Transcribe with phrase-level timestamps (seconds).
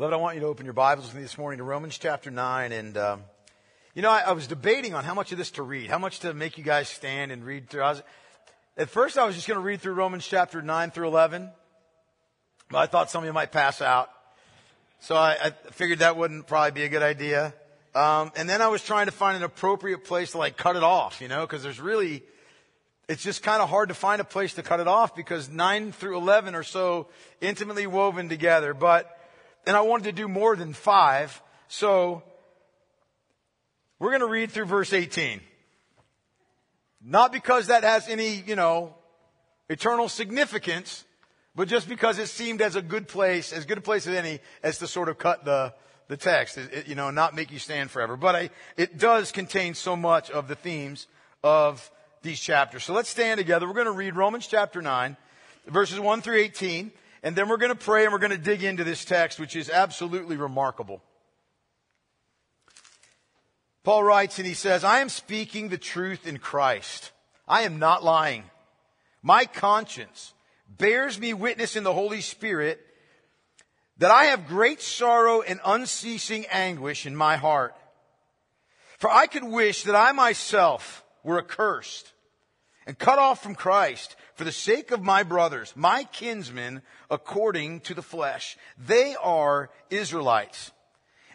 [0.00, 2.30] Beloved, I want you to open your Bibles with me this morning to Romans chapter
[2.30, 2.72] 9.
[2.72, 3.22] And, um,
[3.94, 6.20] you know, I, I, was debating on how much of this to read, how much
[6.20, 7.82] to make you guys stand and read through.
[7.82, 8.02] Was,
[8.78, 11.50] at first, I was just going to read through Romans chapter 9 through 11,
[12.70, 14.08] but I thought some of you might pass out.
[15.00, 17.52] So I, I figured that wouldn't probably be a good idea.
[17.94, 20.82] Um, and then I was trying to find an appropriate place to like cut it
[20.82, 22.22] off, you know, because there's really,
[23.06, 25.92] it's just kind of hard to find a place to cut it off because 9
[25.92, 27.08] through 11 are so
[27.42, 28.72] intimately woven together.
[28.72, 29.14] But
[29.66, 31.40] and I wanted to do more than five.
[31.68, 32.22] So
[33.98, 35.40] we're going to read through verse 18.
[37.02, 38.94] Not because that has any, you know,
[39.68, 41.04] eternal significance,
[41.54, 44.40] but just because it seemed as a good place, as good a place as any,
[44.62, 45.72] as to sort of cut the,
[46.08, 48.16] the text, it, you know, not make you stand forever.
[48.16, 51.06] But I, it does contain so much of the themes
[51.42, 51.90] of
[52.22, 52.84] these chapters.
[52.84, 53.66] So let's stand together.
[53.66, 55.16] We're going to read Romans chapter 9,
[55.66, 56.90] verses 1 through 18.
[57.22, 59.56] And then we're going to pray and we're going to dig into this text, which
[59.56, 61.02] is absolutely remarkable.
[63.82, 67.12] Paul writes and he says, I am speaking the truth in Christ.
[67.48, 68.44] I am not lying.
[69.22, 70.32] My conscience
[70.68, 72.80] bears me witness in the Holy Spirit
[73.98, 77.74] that I have great sorrow and unceasing anguish in my heart.
[78.98, 82.12] For I could wish that I myself were accursed
[82.86, 87.92] and cut off from Christ for the sake of my brothers, my kinsmen, according to
[87.92, 88.56] the flesh.
[88.78, 90.72] They are Israelites.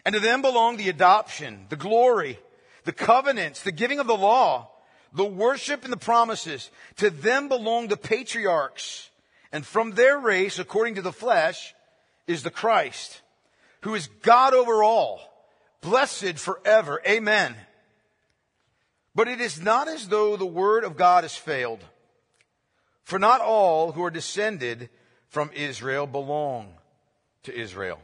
[0.04, 2.36] And to them belong the adoption, the glory,
[2.82, 4.72] the covenants, the giving of the law,
[5.12, 6.68] the worship and the promises.
[6.96, 9.08] To them belong the patriarchs.
[9.52, 11.76] And from their race, according to the flesh,
[12.26, 13.22] is the Christ,
[13.82, 15.20] who is God over all,
[15.80, 17.00] blessed forever.
[17.06, 17.54] Amen.
[19.14, 21.84] But it is not as though the word of God has failed.
[23.06, 24.90] For not all who are descended
[25.28, 26.74] from Israel belong
[27.44, 28.00] to Israel.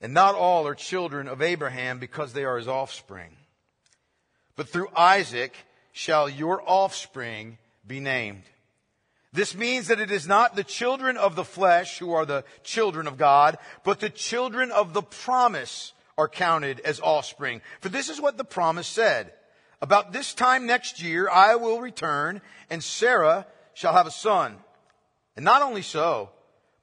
[0.00, 3.36] And not all are children of Abraham because they are his offspring.
[4.56, 5.54] But through Isaac
[5.92, 8.42] shall your offspring be named.
[9.32, 13.06] This means that it is not the children of the flesh who are the children
[13.06, 17.62] of God, but the children of the promise are counted as offspring.
[17.82, 19.32] For this is what the promise said.
[19.82, 24.54] About this time next year, I will return, and Sarah shall have a son.
[25.34, 26.30] And not only so,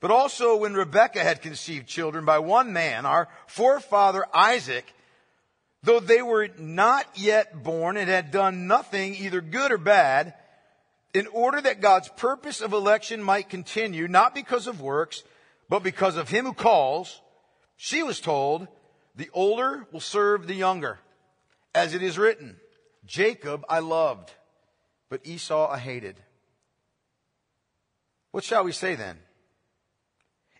[0.01, 4.93] but also when Rebekah had conceived children by one man, our forefather Isaac,
[5.81, 10.33] though they were not yet born and had done nothing either good or bad,
[11.13, 15.23] in order that God's purpose of election might continue, not because of works,
[15.69, 17.21] but because of him who calls,
[17.77, 18.67] she was told,
[19.15, 20.99] the older will serve the younger,
[21.73, 22.57] as it is written.
[23.09, 24.31] Jacob I loved,
[25.09, 26.15] but Esau I hated.
[28.29, 29.17] What shall we say then?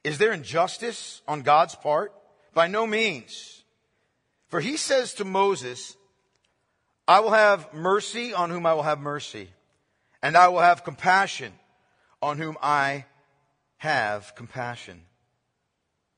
[0.04, 2.12] Is there injustice on God's part?
[2.56, 3.64] By no means.
[4.48, 5.96] For he says to Moses,
[7.08, 9.50] I will have mercy on whom I will have mercy,
[10.24, 11.54] and I will have compassion
[12.20, 13.06] on whom I
[13.78, 15.04] have compassion.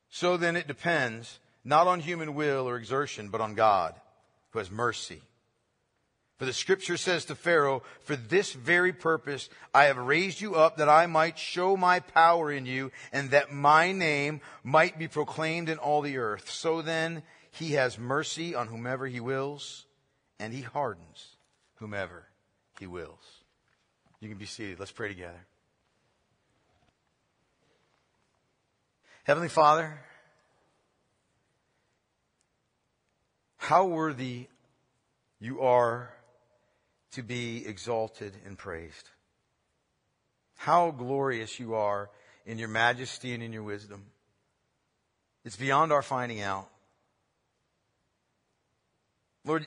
[0.09, 3.95] So then it depends not on human will or exertion, but on God
[4.51, 5.21] who has mercy.
[6.41, 10.77] For the scripture says to Pharaoh, For this very purpose I have raised you up
[10.77, 15.69] that I might show my power in you and that my name might be proclaimed
[15.69, 16.49] in all the earth.
[16.49, 19.85] So then he has mercy on whomever he wills
[20.39, 21.35] and he hardens
[21.75, 22.25] whomever
[22.79, 23.43] he wills.
[24.19, 24.79] You can be seated.
[24.79, 25.45] Let's pray together.
[29.25, 29.99] Heavenly Father,
[33.57, 34.47] how worthy
[35.39, 36.15] you are
[37.11, 39.09] to be exalted and praised.
[40.57, 42.09] How glorious you are
[42.45, 44.05] in your majesty and in your wisdom.
[45.43, 46.69] It's beyond our finding out.
[49.43, 49.65] Lord,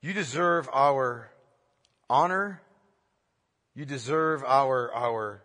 [0.00, 1.28] you deserve our
[2.08, 2.60] honor.
[3.74, 5.42] You deserve our, our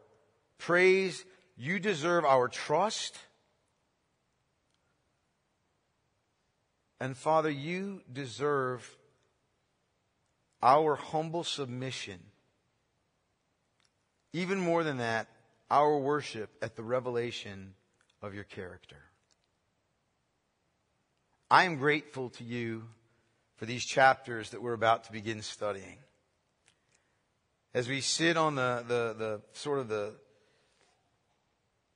[0.59, 1.25] praise.
[1.57, 3.17] You deserve our trust.
[6.99, 8.97] And Father, you deserve
[10.61, 12.19] our humble submission.
[14.33, 15.27] Even more than that,
[15.69, 17.73] our worship at the revelation
[18.21, 18.97] of your character.
[21.49, 22.83] I am grateful to you
[23.57, 25.97] for these chapters that we're about to begin studying.
[27.73, 30.13] As we sit on the, the, the sort of the,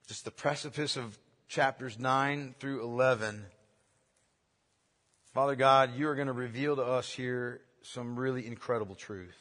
[0.07, 3.45] just the precipice of chapters 9 through 11,
[5.33, 9.37] Father God, you are going to reveal to us here some really incredible truth.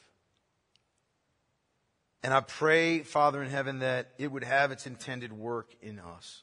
[2.22, 6.42] And I pray, Father in heaven, that it would have its intended work in us.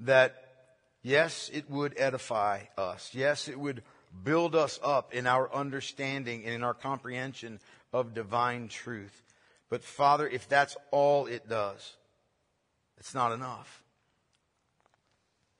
[0.00, 0.34] that
[1.02, 3.10] yes, it would edify us.
[3.14, 3.82] Yes, it would
[4.22, 7.60] build us up in our understanding and in our comprehension
[7.92, 9.22] of divine truth.
[9.70, 11.96] But Father, if that's all it does,
[12.98, 13.82] it's not enough.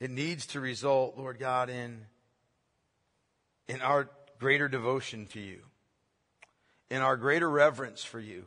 [0.00, 2.06] It needs to result, Lord God, in,
[3.68, 4.08] in our
[4.44, 5.60] greater devotion to you,
[6.90, 8.44] in our greater reverence for you,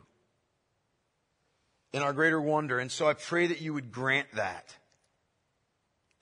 [1.92, 2.78] in our greater wonder.
[2.78, 4.76] And so I pray that you would grant that.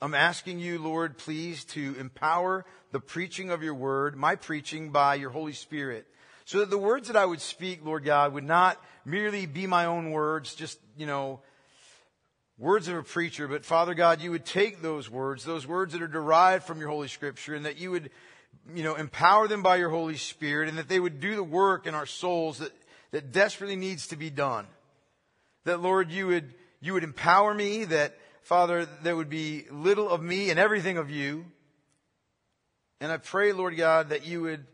[0.01, 5.17] I'm asking you, Lord, please to empower the preaching of your word, my preaching by
[5.17, 6.07] your Holy Spirit,
[6.47, 9.85] so that the words that I would speak, Lord God, would not merely be my
[9.85, 11.41] own words, just, you know,
[12.57, 16.01] words of a preacher, but Father God, you would take those words, those words that
[16.01, 18.09] are derived from your Holy Scripture, and that you would,
[18.75, 21.87] you know, empower them by your Holy Spirit, and that they would do the work
[21.87, 22.73] in our souls that,
[23.11, 24.67] that desperately needs to be done.
[25.65, 30.23] That, Lord, you would, you would empower me, that, Father, there would be little of
[30.23, 31.45] me and everything of you.
[33.01, 34.65] And I pray, Lord God, that you would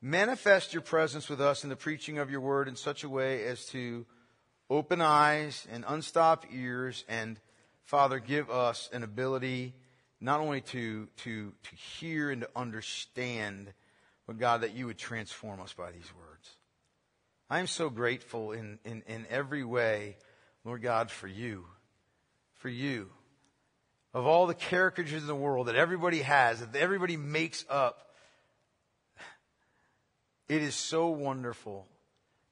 [0.00, 3.44] manifest your presence with us in the preaching of your word in such a way
[3.46, 4.04] as to
[4.68, 7.38] open eyes and unstopped ears and
[7.84, 9.74] Father, give us an ability
[10.22, 13.72] not only to, to, to hear and to understand,
[14.26, 16.48] but God, that you would transform us by these words.
[17.50, 20.16] I am so grateful in, in, in every way,
[20.64, 21.66] Lord God, for you.
[22.54, 23.10] For you.
[24.14, 28.12] Of all the caricatures in the world that everybody has, that everybody makes up,
[30.48, 31.88] it is so wonderful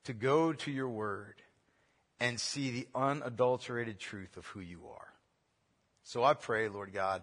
[0.05, 1.35] to go to your word
[2.19, 5.09] and see the unadulterated truth of who you are.
[6.03, 7.23] So I pray, Lord God,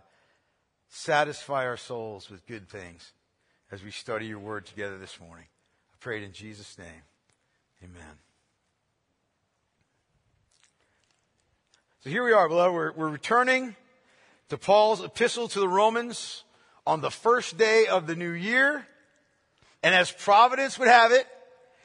[0.89, 3.12] satisfy our souls with good things
[3.72, 5.45] as we study your word together this morning.
[5.92, 7.04] I pray it in Jesus' name.
[7.84, 8.18] Amen.
[12.04, 12.74] So here we are, beloved.
[12.74, 13.75] We're, we're returning
[14.50, 16.44] to Paul's epistle to the Romans
[16.86, 18.88] on the first day of the new year.
[19.83, 21.28] And as providence would have it,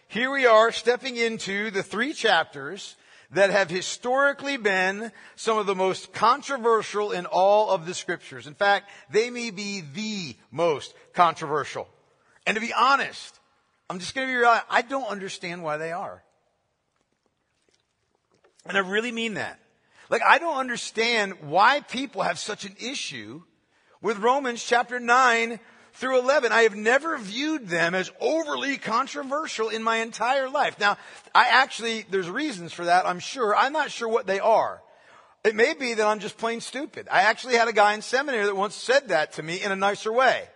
[0.07, 2.97] here we are stepping into the three chapters
[3.33, 8.47] that have historically been some of the most controversial in all of the scriptures.
[8.47, 11.89] In fact, they may be the most controversial.
[12.47, 13.39] And to be honest,
[13.89, 14.55] I'm just going to be real.
[14.71, 16.23] I don't understand why they are.
[18.67, 19.59] And I really mean that.
[20.11, 23.43] Like, I don't understand why people have such an issue
[24.03, 25.59] with Romans chapter 9
[25.95, 26.53] through 11.
[26.53, 30.79] I have never viewed them as overly controversial in my entire life.
[30.79, 30.97] Now,
[31.35, 33.55] I actually, there's reasons for that, I'm sure.
[33.55, 34.83] I'm not sure what they are.
[35.45, 37.09] It may be that I'm just plain stupid.
[37.11, 39.77] I actually had a guy in seminary that once said that to me in a
[39.77, 40.49] nicer way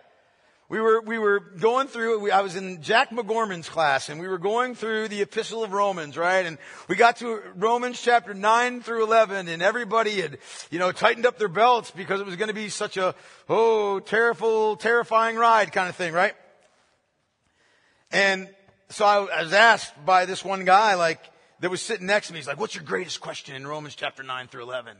[0.69, 4.27] we were, we were going through, we, I was in Jack MacGorman's class and we
[4.27, 6.45] were going through the epistle of Romans, right?
[6.45, 6.57] And
[6.89, 11.37] we got to Romans chapter 9 through 11 and everybody had, you know, tightened up
[11.37, 13.15] their belts because it was going to be such a,
[13.47, 16.33] oh, terrible, terrifying ride kind of thing, right?
[18.11, 18.49] And
[18.89, 21.21] so I was asked by this one guy, like,
[21.61, 22.39] that was sitting next to me.
[22.39, 24.97] He's like, what's your greatest question in Romans chapter 9 through 11?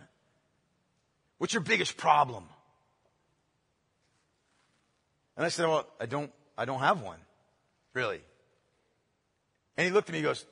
[1.39, 2.45] What's your biggest problem?
[5.37, 7.19] And I said, well, I don't, I don't have one.
[7.93, 8.21] Really.
[9.77, 10.45] And he looked at me and goes,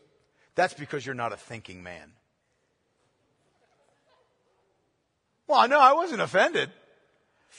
[0.54, 2.12] that's because you're not a thinking man.
[5.48, 6.70] Well, I know I wasn't offended.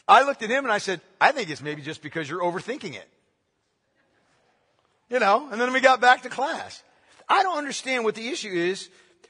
[0.08, 2.94] I looked at him and I said, I think it's maybe just because you're overthinking
[2.94, 3.08] it.
[5.08, 6.82] You know, and then we got back to class.
[7.28, 8.88] I don't understand what the issue is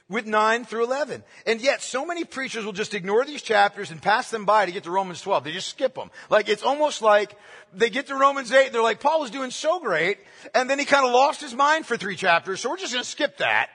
[0.09, 1.23] with 9 through 11.
[1.45, 4.71] And yet so many preachers will just ignore these chapters and pass them by to
[4.71, 5.43] get to Romans 12.
[5.43, 6.11] They just skip them.
[6.29, 7.35] Like it's almost like
[7.73, 10.17] they get to Romans 8 they're like, Paul was doing so great
[10.55, 13.03] and then he kind of lost his mind for three chapters, so we're just going
[13.03, 13.69] to skip that.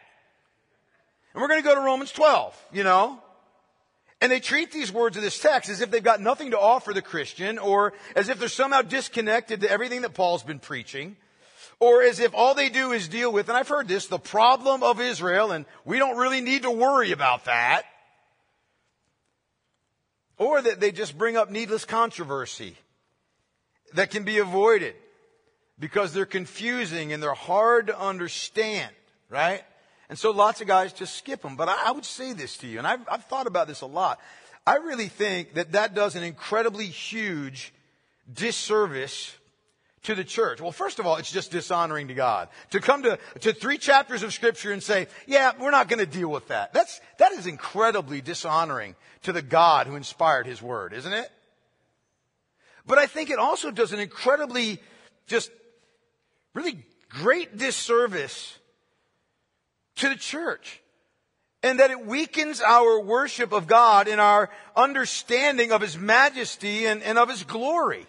[1.34, 3.18] And we're going to go to Romans 12, you know?
[4.20, 6.92] And they treat these words of this text as if they've got nothing to offer
[6.92, 11.16] the Christian or as if they're somehow disconnected to everything that Paul's been preaching
[11.80, 14.82] or as if all they do is deal with, and I've heard this, the problem
[14.82, 17.82] of Israel, and we don't really need to worry about that.
[20.38, 22.76] Or that they just bring up needless controversy
[23.94, 24.94] that can be avoided
[25.78, 28.90] because they're confusing and they're hard to understand,
[29.28, 29.62] right?
[30.08, 31.56] And so lots of guys just skip them.
[31.56, 34.20] But I, would say this to you, and I've, I've thought about this a lot.
[34.66, 37.72] I really think that that does an incredibly huge
[38.32, 39.34] disservice
[40.04, 40.60] to the church?
[40.60, 42.48] Well, first of all, it's just dishonoring to God.
[42.70, 46.06] To come to, to three chapters of scripture and say, yeah, we're not going to
[46.06, 46.72] deal with that.
[46.72, 51.30] That's, that is incredibly dishonoring to the God who inspired his word, isn't it?
[52.84, 54.80] But I think it also does an incredibly,
[55.28, 55.52] just
[56.52, 58.58] really great disservice
[59.96, 60.82] to the church.
[61.62, 67.02] and that it weakens our worship of God and our understanding of His majesty and,
[67.02, 68.06] and of His glory.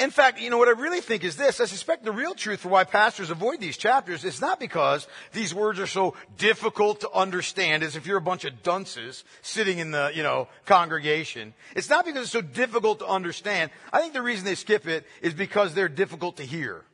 [0.00, 1.60] In fact, you know, what I really think is this.
[1.60, 5.52] I suspect the real truth for why pastors avoid these chapters is not because these
[5.52, 9.90] words are so difficult to understand as if you're a bunch of dunces sitting in
[9.90, 11.52] the, you know, congregation.
[11.74, 13.72] It's not because it's so difficult to understand.
[13.92, 16.84] I think the reason they skip it is because they're difficult to hear.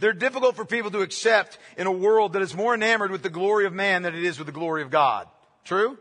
[0.00, 3.30] They're difficult for people to accept in a world that is more enamored with the
[3.30, 5.28] glory of man than it is with the glory of God.
[5.64, 5.96] True?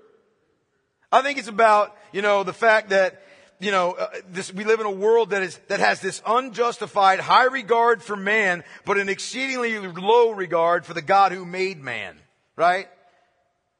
[1.10, 3.24] I think it's about, you know, the fact that
[3.60, 7.20] you know, uh, this, we live in a world that is, that has this unjustified
[7.20, 12.18] high regard for man, but an exceedingly low regard for the God who made man.
[12.56, 12.88] Right?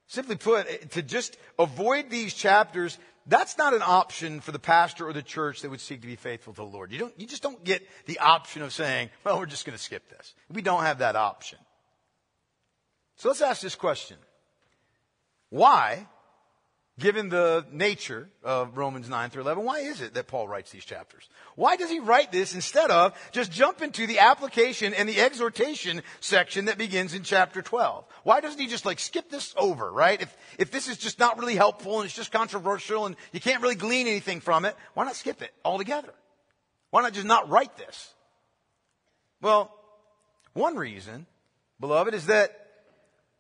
[0.08, 5.08] Simply put, eh, to just avoid these chapters, that's not an option for the pastor
[5.08, 6.92] or the church that would seek to be faithful to the Lord.
[6.92, 9.84] You don't, you just don't get the option of saying, well, we're just going to
[9.84, 10.34] skip this.
[10.52, 11.60] We don't have that option.
[13.16, 14.18] So let's ask this question.
[15.50, 16.08] Why
[17.00, 20.86] given the nature of Romans 9 through 11, why is it that Paul writes these
[20.86, 21.28] chapters?
[21.56, 26.02] Why does he write this instead of just jump into the application and the exhortation
[26.20, 28.06] section that begins in chapter 12?
[28.24, 30.22] Why doesn't he just like skip this over, right?
[30.22, 33.62] If, if this is just not really helpful and it's just controversial and you can't
[33.62, 36.14] really glean anything from it, why not skip it altogether?
[36.92, 38.14] Why not just not write this?
[39.42, 39.74] Well,
[40.54, 41.26] one reason,
[41.80, 42.56] beloved, is that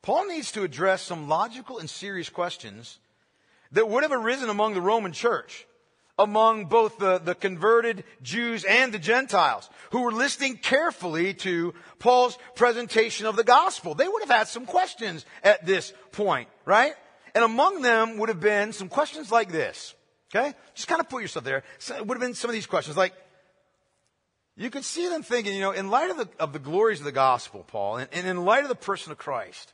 [0.01, 2.99] Paul needs to address some logical and serious questions
[3.71, 5.65] that would have arisen among the Roman church,
[6.17, 12.37] among both the, the converted Jews and the Gentiles, who were listening carefully to Paul's
[12.55, 13.95] presentation of the gospel.
[13.95, 16.93] They would have had some questions at this point, right?
[17.33, 19.95] And among them would have been some questions like this.
[20.33, 20.53] Okay?
[20.75, 21.63] Just kind of put yourself there.
[21.77, 23.13] So it would have been some of these questions like,
[24.55, 27.05] you could see them thinking, you know, in light of the, of the glories of
[27.05, 29.73] the gospel, Paul, and, and in light of the person of Christ,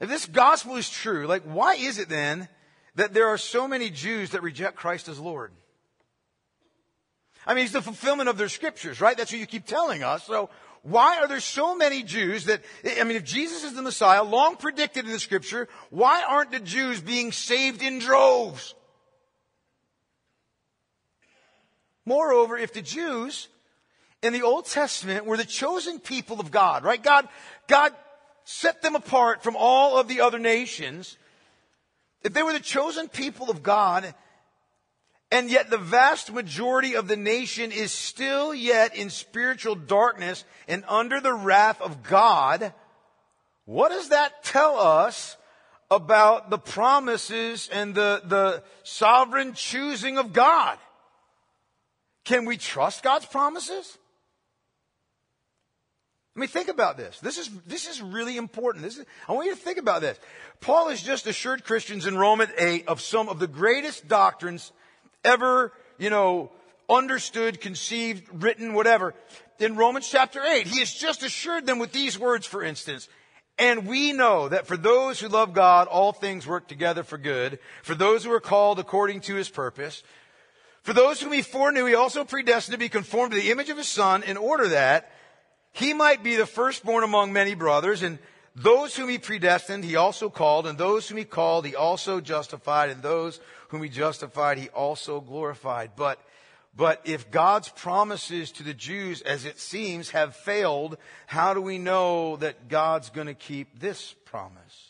[0.00, 2.48] if this gospel is true, like, why is it then
[2.94, 5.52] that there are so many Jews that reject Christ as Lord.
[7.46, 9.16] I mean, he's the fulfillment of their scriptures, right?
[9.16, 10.24] That's what you keep telling us.
[10.24, 10.50] So
[10.82, 12.62] why are there so many Jews that,
[12.98, 16.60] I mean, if Jesus is the Messiah, long predicted in the scripture, why aren't the
[16.60, 18.74] Jews being saved in droves?
[22.04, 23.48] Moreover, if the Jews
[24.22, 27.02] in the Old Testament were the chosen people of God, right?
[27.02, 27.28] God,
[27.68, 27.94] God
[28.44, 31.16] set them apart from all of the other nations.
[32.22, 34.14] If they were the chosen people of God,
[35.32, 40.84] and yet the vast majority of the nation is still yet in spiritual darkness and
[40.88, 42.74] under the wrath of God,
[43.64, 45.36] what does that tell us
[45.90, 50.78] about the promises and the, the sovereign choosing of God?
[52.24, 53.98] Can we trust God's promises?
[56.36, 57.18] I mean, think about this.
[57.20, 58.84] This is, this is really important.
[58.84, 60.18] This is, I want you to think about this.
[60.60, 64.72] Paul has just assured Christians in Romans 8 of some of the greatest doctrines
[65.24, 66.52] ever, you know,
[66.88, 69.14] understood, conceived, written, whatever.
[69.58, 73.08] In Romans chapter 8, he has just assured them with these words, for instance.
[73.58, 77.58] And we know that for those who love God, all things work together for good.
[77.82, 80.02] For those who are called according to his purpose.
[80.82, 83.76] For those whom he foreknew, he also predestined to be conformed to the image of
[83.76, 85.12] his son in order that
[85.72, 88.18] he might be the firstborn among many brothers, and
[88.56, 92.90] those whom he predestined, he also called, and those whom he called, he also justified,
[92.90, 95.92] and those whom he justified, he also glorified.
[95.96, 96.20] But,
[96.76, 101.78] but if God's promises to the Jews, as it seems, have failed, how do we
[101.78, 104.89] know that God's to keep this promise?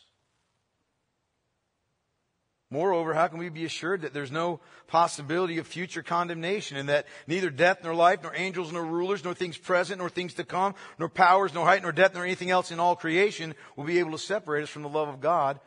[2.73, 7.07] Moreover, how can we be assured that there's no possibility of future condemnation and that
[7.27, 10.77] neither death nor life, nor angels nor rulers, nor things present, nor things to come,
[10.97, 14.13] nor powers, nor height, nor depth, nor anything else in all creation will be able
[14.13, 15.59] to separate us from the love of God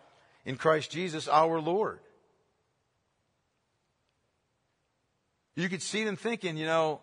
[0.45, 1.99] in Christ Jesus our Lord?
[5.55, 7.01] You could see them thinking, you know,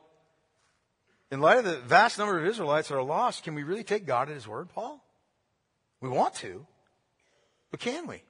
[1.31, 4.07] in light of the vast number of Israelites that are lost, can we really take
[4.07, 5.05] God at His word, Paul?
[6.01, 6.67] We want to,
[7.71, 8.23] but can we?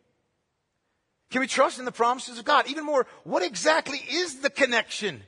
[1.31, 2.67] Can we trust in the promises of God?
[2.69, 5.23] Even more, what exactly is the connection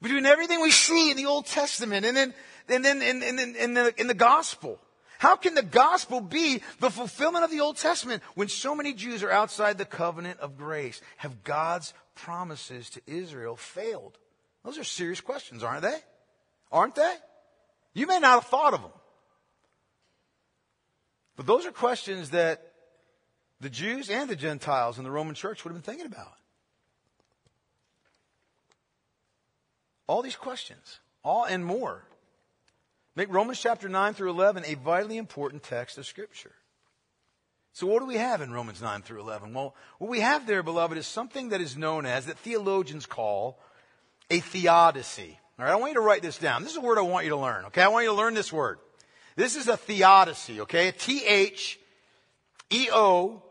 [0.00, 2.34] between everything we see in the Old Testament and then,
[2.68, 4.78] and then in, in, in, the, in the gospel?
[5.18, 9.24] How can the gospel be the fulfillment of the Old Testament when so many Jews
[9.24, 11.00] are outside the covenant of grace?
[11.16, 14.16] Have God's promises to Israel failed?
[14.64, 15.96] Those are serious questions, aren't they?
[16.70, 17.14] Aren't they?
[17.94, 18.92] You may not have thought of them.
[21.34, 22.67] But those are questions that
[23.60, 26.34] the Jews and the Gentiles in the Roman church would have been thinking about.
[30.06, 32.04] All these questions, all and more,
[33.14, 36.52] make Romans chapter 9 through 11 a vitally important text of Scripture.
[37.72, 39.52] So what do we have in Romans 9 through 11?
[39.52, 43.60] Well, what we have there, beloved, is something that is known as, that theologians call,
[44.30, 45.38] a theodicy.
[45.58, 46.62] All right, I want you to write this down.
[46.62, 47.82] This is a word I want you to learn, okay?
[47.82, 48.78] I want you to learn this word.
[49.36, 50.92] This is a theodicy, okay?
[50.92, 51.78] T H
[52.70, 53.42] E O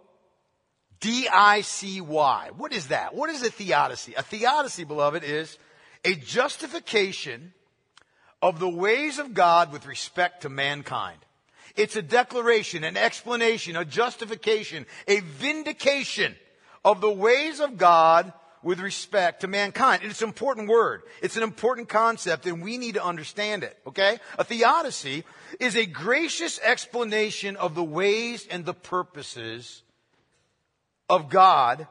[0.99, 2.49] D I C Y.
[2.57, 3.13] What is that?
[3.13, 4.13] What is a theodicy?
[4.15, 5.57] A theodicy, beloved, is
[6.03, 7.53] a justification
[8.41, 11.19] of the ways of God with respect to mankind.
[11.75, 16.35] It's a declaration, an explanation, a justification, a vindication
[16.83, 20.01] of the ways of God with respect to mankind.
[20.01, 21.03] And it's an important word.
[21.21, 24.17] It's an important concept and we need to understand it, okay?
[24.39, 25.23] A theodicy
[25.59, 29.83] is a gracious explanation of the ways and the purposes
[31.09, 31.87] of God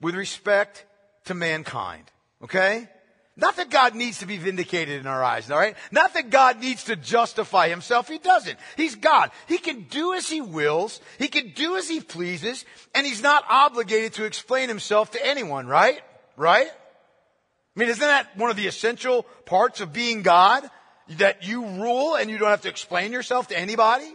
[0.00, 0.84] with respect
[1.24, 2.04] to mankind,
[2.42, 2.88] okay?
[3.36, 5.74] Not that God needs to be vindicated in our eyes, all right?
[5.90, 8.08] Not that God needs to justify himself.
[8.08, 8.58] He doesn't.
[8.76, 9.30] He's God.
[9.48, 11.00] He can do as he wills.
[11.18, 12.66] He can do as he pleases.
[12.94, 16.02] And he's not obligated to explain himself to anyone, right?
[16.36, 16.68] Right?
[16.68, 20.68] I mean, isn't that one of the essential parts of being God?
[21.16, 24.14] That you rule and you don't have to explain yourself to anybody?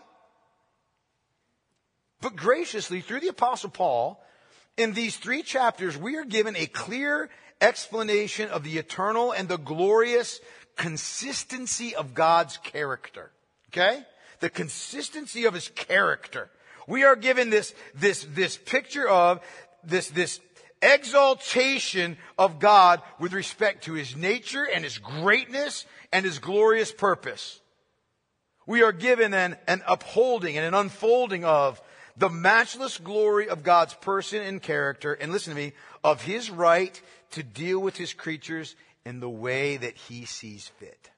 [2.21, 4.23] But graciously, through the apostle Paul,
[4.75, 7.29] in these three chapters, we are given a clear
[7.61, 10.39] explanation of the eternal and the glorious
[10.75, 13.31] consistency of God's character.
[13.69, 14.03] Okay?
[14.39, 16.49] The consistency of his character.
[16.87, 19.41] We are given this, this, this picture of
[19.83, 20.39] this, this
[20.81, 27.59] exaltation of God with respect to his nature and his greatness and his glorious purpose.
[28.65, 31.81] We are given an, an upholding and an unfolding of
[32.17, 36.99] the matchless glory of God's person and character, and listen to me, of his right
[37.31, 41.11] to deal with his creatures in the way that he sees fit.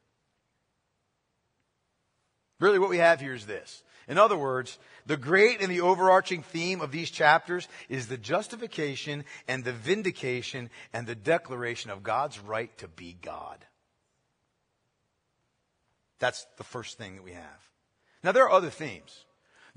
[2.60, 3.84] Really, what we have here is this.
[4.08, 9.24] In other words, the great and the overarching theme of these chapters is the justification
[9.48, 13.64] and the vindication and the declaration of God's right to be God.
[16.18, 17.70] That's the first thing that we have.
[18.24, 19.26] Now, there are other themes.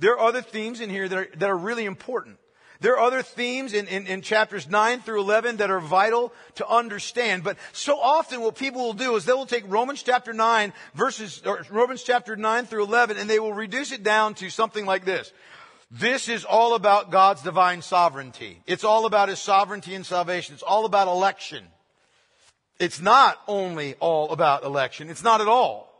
[0.02, 2.38] There are other themes in here that are, that are really important.
[2.80, 6.66] There are other themes in, in, in, chapters 9 through 11 that are vital to
[6.66, 7.44] understand.
[7.44, 11.40] But so often what people will do is they will take Romans chapter 9 verses,
[11.46, 15.04] or Romans chapter 9 through 11 and they will reduce it down to something like
[15.04, 15.32] this.
[15.92, 18.60] This is all about God's divine sovereignty.
[18.66, 20.54] It's all about His sovereignty and salvation.
[20.54, 21.64] It's all about election.
[22.80, 25.10] It's not only all about election.
[25.10, 25.94] It's not at all.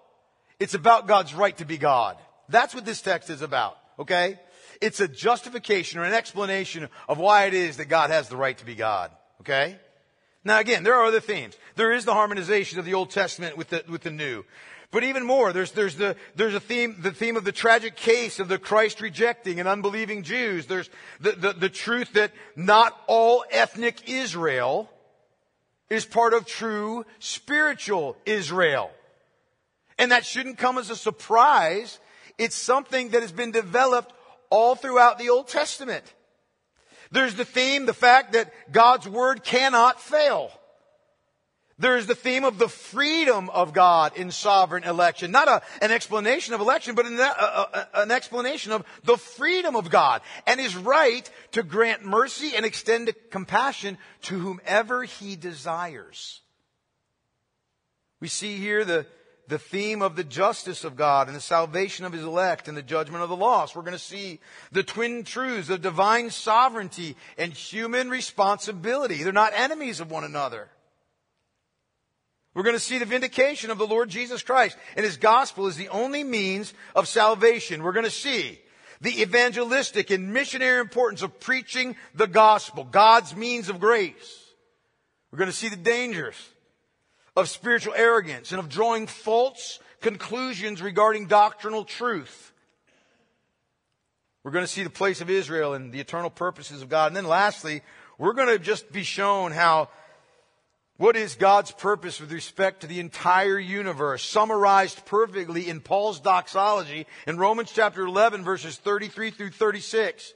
[0.58, 2.16] It's about God's right to be God.
[2.48, 3.78] That's what this text is about.
[3.98, 4.38] Okay?
[4.80, 8.56] It's a justification or an explanation of why it is that God has the right
[8.58, 9.10] to be God.
[9.40, 9.78] Okay?
[10.44, 11.56] Now again, there are other themes.
[11.76, 14.44] There is the harmonization of the Old Testament with the, with the New.
[14.90, 18.38] But even more, there's, there's the, there's a theme, the theme of the tragic case
[18.38, 20.66] of the Christ rejecting and unbelieving Jews.
[20.66, 24.90] There's the, the, the truth that not all ethnic Israel
[25.88, 28.90] is part of true spiritual Israel.
[29.98, 31.98] And that shouldn't come as a surprise
[32.42, 34.12] it's something that has been developed
[34.50, 36.04] all throughout the Old Testament.
[37.10, 40.50] There's the theme, the fact that God's Word cannot fail.
[41.78, 45.30] There's the theme of the freedom of God in sovereign election.
[45.30, 49.74] Not a, an explanation of election, but an, a, a, an explanation of the freedom
[49.74, 56.40] of God and His right to grant mercy and extend compassion to whomever He desires.
[58.20, 59.06] We see here the,
[59.52, 62.82] the theme of the justice of God and the salvation of His elect and the
[62.82, 63.76] judgment of the lost.
[63.76, 64.40] We're going to see
[64.72, 69.22] the twin truths of divine sovereignty and human responsibility.
[69.22, 70.70] They're not enemies of one another.
[72.54, 75.76] We're going to see the vindication of the Lord Jesus Christ and His gospel is
[75.76, 77.82] the only means of salvation.
[77.82, 78.58] We're going to see
[79.02, 84.46] the evangelistic and missionary importance of preaching the gospel, God's means of grace.
[85.30, 86.36] We're going to see the dangers
[87.36, 92.52] of spiritual arrogance and of drawing false conclusions regarding doctrinal truth.
[94.44, 97.06] We're going to see the place of Israel and the eternal purposes of God.
[97.08, 97.82] And then lastly,
[98.18, 99.88] we're going to just be shown how
[100.96, 107.06] what is God's purpose with respect to the entire universe, summarized perfectly in Paul's doxology
[107.26, 110.34] in Romans chapter 11 verses 33 through 36.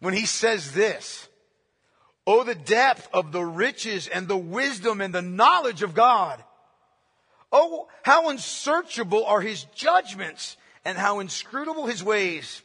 [0.00, 1.28] When he says this,
[2.26, 6.42] Oh, the depth of the riches and the wisdom and the knowledge of God.
[7.50, 12.62] Oh, how unsearchable are his judgments and how inscrutable his ways.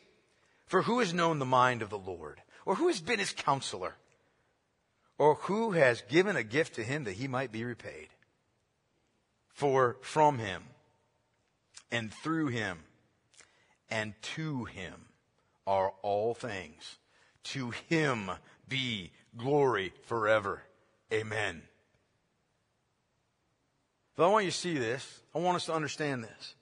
[0.68, 2.42] For who has known the mind of the Lord?
[2.66, 3.96] Or who has been his counselor?
[5.18, 8.10] Or who has given a gift to him that he might be repaid?
[9.50, 10.64] For from him
[11.92, 12.80] and through him
[13.90, 15.06] and to him
[15.66, 16.98] are all things.
[17.46, 18.30] To him
[18.68, 20.62] be glory forever.
[21.12, 21.62] Amen.
[24.16, 25.22] But I want you to see this.
[25.36, 26.56] I want us to understand this.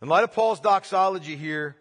[0.00, 1.76] In light of Paul's doxology here,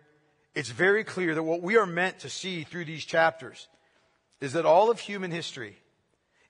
[0.55, 3.67] it's very clear that what we are meant to see through these chapters
[4.41, 5.77] is that all of human history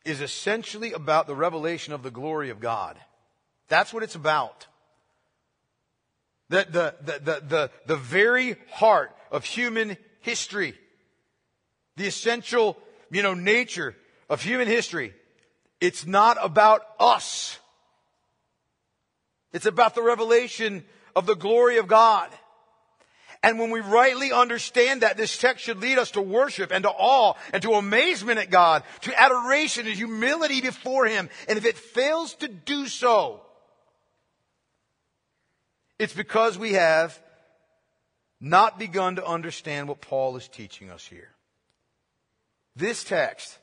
[0.05, 2.97] is essentially about the revelation of the glory of God.
[3.67, 4.67] That's what it's about.
[6.49, 10.75] That the, the, the, the, the very heart of human history,
[11.95, 12.77] the essential,
[13.11, 13.95] you know, nature
[14.29, 15.13] of human history,
[15.81, 17.59] it's not about us.
[19.53, 20.83] It's about the revelation
[21.15, 22.29] of the glory of God.
[23.43, 26.89] And when we rightly understand that, this text should lead us to worship and to
[26.89, 31.29] awe and to amazement at God, to adoration and humility before Him.
[31.47, 33.41] And if it fails to do so,
[35.99, 37.21] it's because we have
[38.41, 41.34] not begun to understand what Paul is teaching us here.
[42.75, 43.57] This text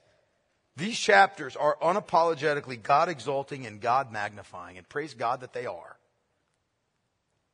[0.76, 5.96] these chapters are unapologetically God exalting and God magnifying, and praise God that they are.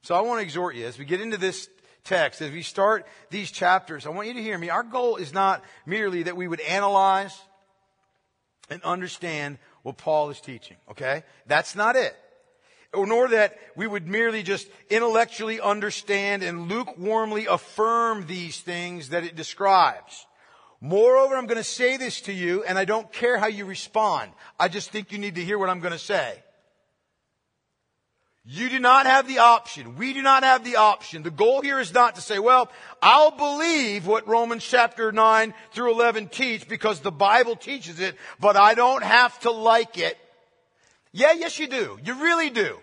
[0.03, 1.69] So I want to exhort you as we get into this
[2.05, 4.71] text, as we start these chapters, I want you to hear me.
[4.71, 7.37] Our goal is not merely that we would analyze
[8.71, 11.25] and understand what Paul is teaching, okay?
[11.47, 12.17] That's not it.
[12.95, 19.25] Or nor that we would merely just intellectually understand and lukewarmly affirm these things that
[19.25, 20.27] it describes.
[20.81, 24.31] Moreover, I'm going to say this to you, and I don't care how you respond.
[24.61, 26.43] I just think you need to hear what I'm going to say.
[28.51, 29.97] You do not have the option.
[29.97, 31.23] We do not have the option.
[31.23, 32.71] The goal here is not to say, well,
[33.03, 38.57] I'll believe what Romans chapter 9 through 11 teach because the Bible teaches it, but
[38.57, 40.17] I don't have to like it.
[41.13, 41.99] Yeah, yes you do.
[42.03, 42.79] You really do.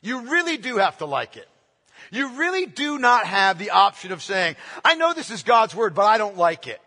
[0.00, 1.48] You really do have to like it.
[2.10, 5.94] You really do not have the option of saying, I know this is God's word,
[5.94, 6.80] but I don't like it.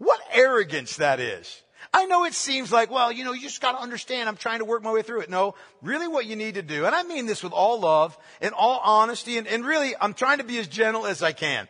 [0.00, 1.62] What arrogance that is.
[1.92, 4.60] I know it seems like, well, you know, you just got to understand I'm trying
[4.60, 5.30] to work my way through it.
[5.30, 8.54] No, really what you need to do, and I mean this with all love and
[8.54, 11.68] all honesty, and, and really I'm trying to be as gentle as I can.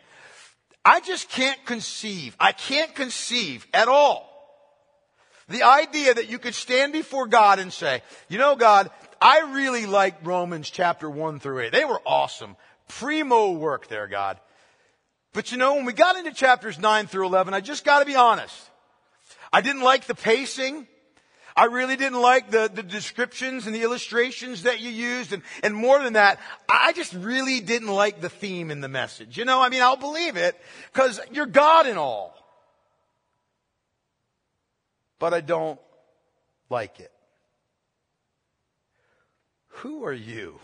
[0.84, 4.30] I just can't conceive, I can't conceive at all
[5.48, 8.90] the idea that you could stand before God and say, you know, God,
[9.20, 11.72] I really like Romans chapter 1 through 8.
[11.72, 12.54] They were awesome.
[12.86, 14.38] Primo work there, God.
[15.32, 18.16] But you know, when we got into chapters 9 through 11, I just gotta be
[18.16, 18.56] honest.
[19.52, 20.86] I didn't like the pacing.
[21.56, 25.32] I really didn't like the, the descriptions and the illustrations that you used.
[25.32, 26.38] And, and more than that,
[26.68, 29.36] I just really didn't like the theme in the message.
[29.36, 30.58] You know, I mean, I'll believe it
[30.92, 32.36] because you're God and all.
[35.18, 35.78] But I don't
[36.70, 37.12] like it.
[39.68, 40.60] Who are you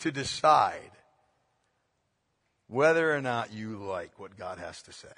[0.00, 0.90] to decide
[2.68, 5.08] whether or not you like what God has to say.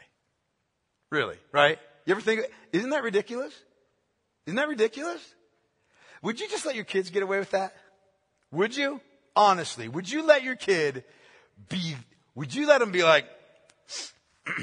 [1.11, 1.79] Really, right?
[2.05, 3.55] You ever think, isn't that ridiculous?
[4.47, 5.21] Isn't that ridiculous?
[6.23, 7.75] Would you just let your kids get away with that?
[8.51, 9.01] Would you?
[9.35, 11.05] Honestly, would you let your kid
[11.69, 11.97] be,
[12.35, 13.27] would you let him be like,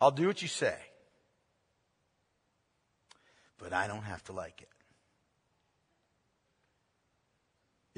[0.00, 0.76] I'll do what you say,
[3.58, 4.68] but I don't have to like it.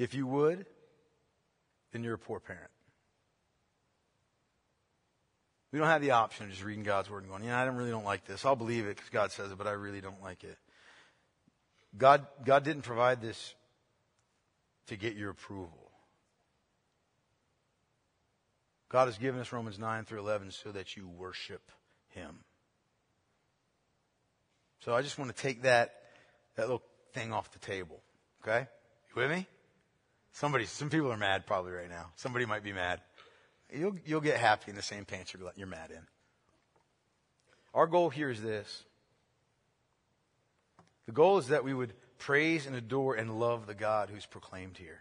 [0.01, 0.65] If you would,
[1.91, 2.71] then you're a poor parent.
[5.71, 7.75] We don't have the option of just reading God's word and going, yeah, I don't
[7.75, 8.43] really don't like this.
[8.43, 10.57] I'll believe it because God says it, but I really don't like it.
[11.95, 13.53] God, God didn't provide this
[14.87, 15.91] to get your approval.
[18.89, 21.61] God has given us Romans 9 through 11 so that you worship
[22.09, 22.39] Him.
[24.79, 25.93] So I just want to take that,
[26.55, 26.81] that little
[27.13, 28.01] thing off the table.
[28.41, 28.67] Okay?
[29.15, 29.45] You with me?
[30.33, 32.07] Somebody, some people are mad probably right now.
[32.15, 33.01] Somebody might be mad.
[33.71, 36.01] You'll, you'll get happy in the same pants you're, you're mad in.
[37.73, 38.83] Our goal here is this.
[41.05, 44.77] The goal is that we would praise and adore and love the God who's proclaimed
[44.77, 44.99] here.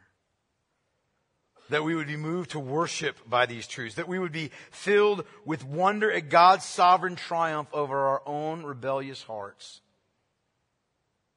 [1.69, 3.95] That we would be moved to worship by these truths.
[3.95, 9.23] That we would be filled with wonder at God's sovereign triumph over our own rebellious
[9.23, 9.81] hearts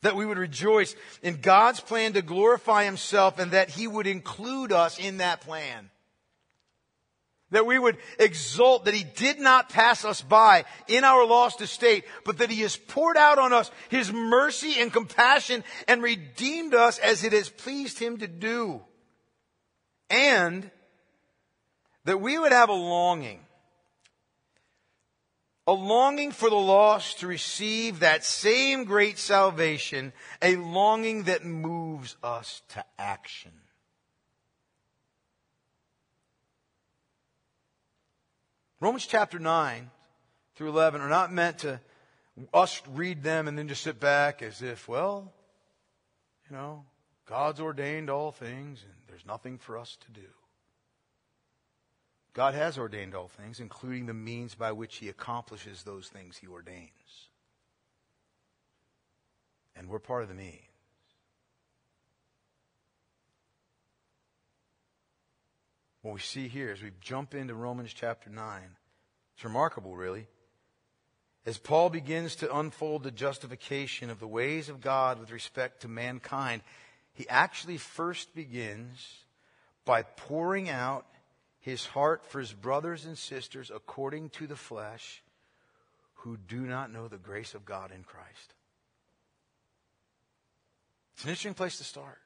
[0.03, 4.71] that we would rejoice in God's plan to glorify Himself and that He would include
[4.71, 5.89] us in that plan.
[7.51, 12.03] That we would exult that He did not pass us by in our lost estate,
[12.25, 16.99] but that He has poured out on us His mercy and compassion and redeemed us
[16.99, 18.81] as it has pleased Him to do.
[20.09, 20.69] And
[22.05, 23.39] that we would have a longing
[25.65, 32.17] a longing for the lost to receive that same great salvation, a longing that moves
[32.21, 33.51] us to action.
[38.81, 39.89] Romans chapter 9
[40.55, 41.79] through 11 are not meant to
[42.53, 45.31] us read them and then just sit back as if, well,
[46.49, 46.83] you know,
[47.25, 50.27] God's ordained all things and there's nothing for us to do.
[52.33, 56.47] God has ordained all things, including the means by which he accomplishes those things he
[56.47, 56.89] ordains.
[59.75, 60.59] And we're part of the means.
[66.01, 68.61] What we see here as we jump into Romans chapter 9,
[69.35, 70.27] it's remarkable, really.
[71.45, 75.87] As Paul begins to unfold the justification of the ways of God with respect to
[75.87, 76.61] mankind,
[77.13, 79.23] he actually first begins
[79.85, 81.05] by pouring out
[81.63, 85.23] his heart for his brothers and sisters according to the flesh
[86.15, 88.53] who do not know the grace of God in Christ.
[91.13, 92.19] It's an interesting place to start.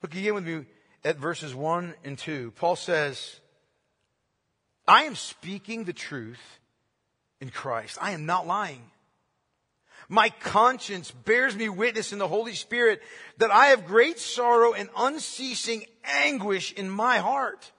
[0.00, 0.64] Look again with me
[1.04, 2.52] at verses 1 and 2.
[2.52, 3.40] Paul says,
[4.86, 6.60] I am speaking the truth
[7.40, 7.98] in Christ.
[8.00, 8.82] I am not lying.
[10.08, 13.02] My conscience bears me witness in the Holy Spirit
[13.36, 17.70] that I have great sorrow and unceasing anguish in my heart.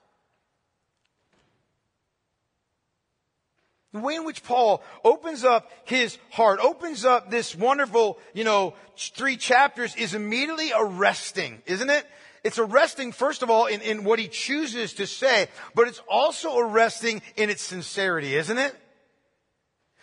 [3.92, 8.74] The way in which Paul opens up his heart, opens up this wonderful, you know,
[8.96, 12.06] three chapters is immediately arresting, isn't it?
[12.44, 16.58] It's arresting, first of all, in, in what he chooses to say, but it's also
[16.58, 18.74] arresting in its sincerity, isn't it?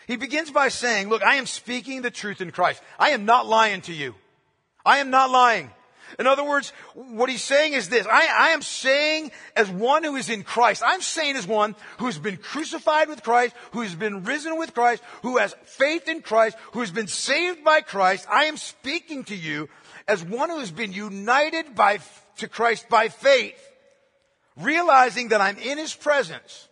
[0.08, 2.82] He begins by saying, look, I am speaking the truth in Christ.
[2.98, 4.15] I am not lying to you.
[4.86, 5.70] I am not lying.
[6.17, 8.08] In other words, what he's saying is this.
[8.08, 10.82] I, I, am saying as one who is in Christ.
[10.86, 15.04] I'm saying as one who's been crucified with Christ, who has been risen with Christ,
[15.24, 18.26] who has faith in Christ, who has been saved by Christ.
[18.32, 19.67] I am speaking to you
[20.08, 22.00] as one who has been united by,
[22.38, 23.62] to Christ by faith,
[24.56, 26.70] realizing that I'm in his presence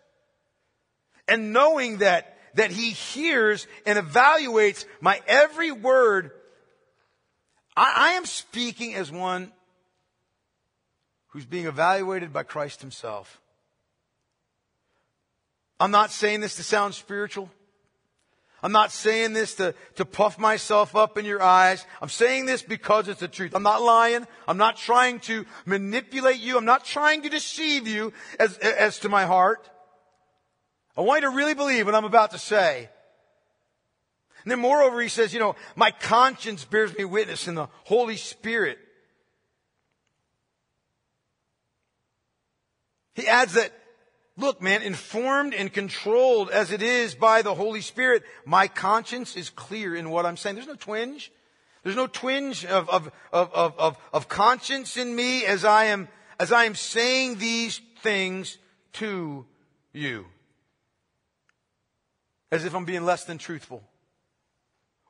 [1.27, 6.31] and knowing that that he hears and evaluates my every word.
[7.77, 9.51] I, I am speaking as one
[11.29, 13.39] who's being evaluated by Christ himself.
[15.79, 17.49] I'm not saying this to sound spiritual.
[18.63, 21.85] I'm not saying this to, to puff myself up in your eyes.
[22.01, 23.53] I'm saying this because it's the truth.
[23.53, 24.25] I'm not lying.
[24.47, 26.57] I'm not trying to manipulate you.
[26.57, 29.69] I'm not trying to deceive you as, as to my heart.
[30.97, 32.89] I want you to really believe what I'm about to say.
[34.43, 38.15] And then moreover, he says, you know, my conscience bears me witness in the Holy
[38.15, 38.77] Spirit.
[43.15, 43.71] He adds that,
[44.37, 49.49] look, man, informed and controlled as it is by the Holy Spirit, my conscience is
[49.49, 50.55] clear in what I'm saying.
[50.55, 51.31] There's no twinge.
[51.83, 56.07] There's no twinge of, of, of, of, of conscience in me as I am,
[56.39, 58.57] as I am saying these things
[58.93, 59.45] to
[59.91, 60.25] you
[62.55, 63.83] as if I'm being less than truthful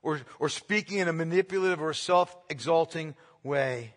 [0.01, 3.93] or, or speaking in a manipulative or self exalting way.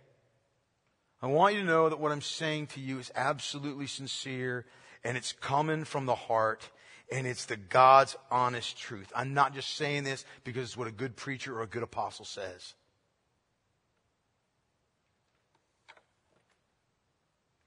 [1.20, 4.66] I want you to know that what I'm saying to you is absolutely sincere
[5.02, 6.68] and it's coming from the heart
[7.10, 9.10] and it's the God's honest truth.
[9.16, 12.24] I'm not just saying this because it's what a good preacher or a good apostle
[12.24, 12.74] says.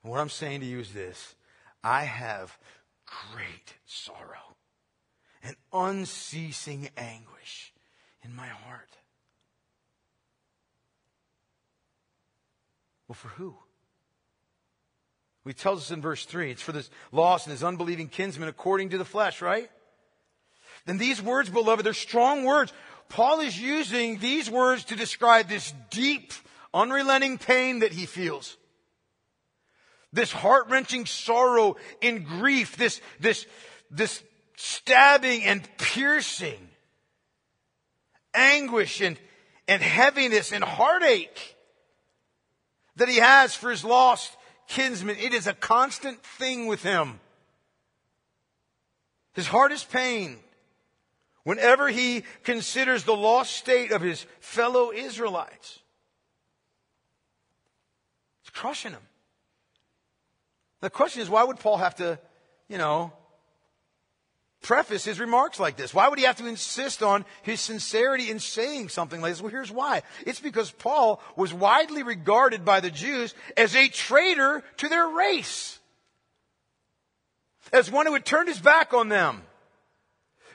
[0.04, 1.36] what I'm saying to you is this
[1.84, 2.58] I have
[3.06, 4.56] great sorrow
[5.44, 7.74] and unceasing anguish
[8.24, 8.90] in my heart.
[13.08, 13.56] Well, for who?
[15.46, 18.90] He tells us in verse 3 it's for this lost and his unbelieving kinsman according
[18.90, 19.70] to the flesh, right?
[20.86, 22.72] Then these words, beloved, they're strong words.
[23.10, 26.32] Paul is using these words to describe this deep,
[26.74, 28.58] unrelenting pain that he feels.
[30.14, 33.46] This heart wrenching sorrow and grief, this, this,
[33.90, 34.24] this
[34.62, 36.70] stabbing and piercing,
[38.32, 39.18] anguish and,
[39.68, 41.56] and heaviness and heartache
[42.96, 45.18] that he has for his lost kinsman.
[45.18, 47.20] It is a constant thing with him.
[49.34, 50.38] His heart is pained
[51.44, 55.80] whenever he considers the lost state of his fellow Israelites.
[58.42, 59.02] It's crushing him.
[60.82, 62.20] The question is, why would Paul have to,
[62.68, 63.12] you know,
[64.62, 65.94] preface his remarks like this?
[65.94, 69.42] Why would he have to insist on his sincerity in saying something like this?
[69.42, 70.04] Well, here's why.
[70.26, 75.80] It's because Paul was widely regarded by the Jews as a traitor to their race.
[77.74, 79.44] As one who had turned his back on them.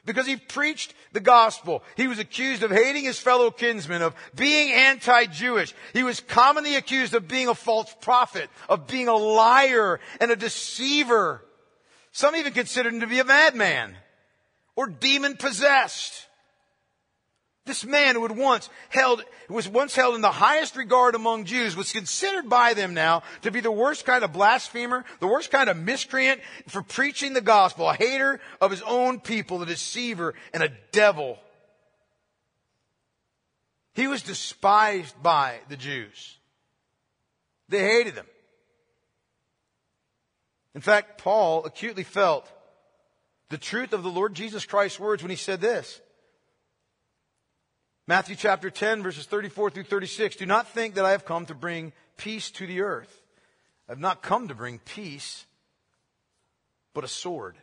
[0.04, 1.82] Because he preached the gospel.
[1.96, 5.74] He was accused of hating his fellow kinsmen, of being anti-Jewish.
[5.94, 10.36] He was commonly accused of being a false prophet, of being a liar and a
[10.36, 11.42] deceiver.
[12.16, 13.94] Some even considered him to be a madman
[14.74, 16.26] or demon possessed.
[17.66, 21.76] This man who had once held, was once held in the highest regard among Jews
[21.76, 25.68] was considered by them now to be the worst kind of blasphemer, the worst kind
[25.68, 30.62] of miscreant for preaching the gospel, a hater of his own people, a deceiver, and
[30.62, 31.38] a devil.
[33.92, 36.38] He was despised by the Jews.
[37.68, 38.26] They hated him.
[40.76, 42.46] In fact, Paul acutely felt
[43.48, 46.02] the truth of the Lord Jesus Christ's words when he said this.
[48.06, 50.36] Matthew chapter 10 verses 34 through 36.
[50.36, 53.22] Do not think that I have come to bring peace to the earth.
[53.88, 55.46] I've not come to bring peace,
[56.92, 57.56] but a sword.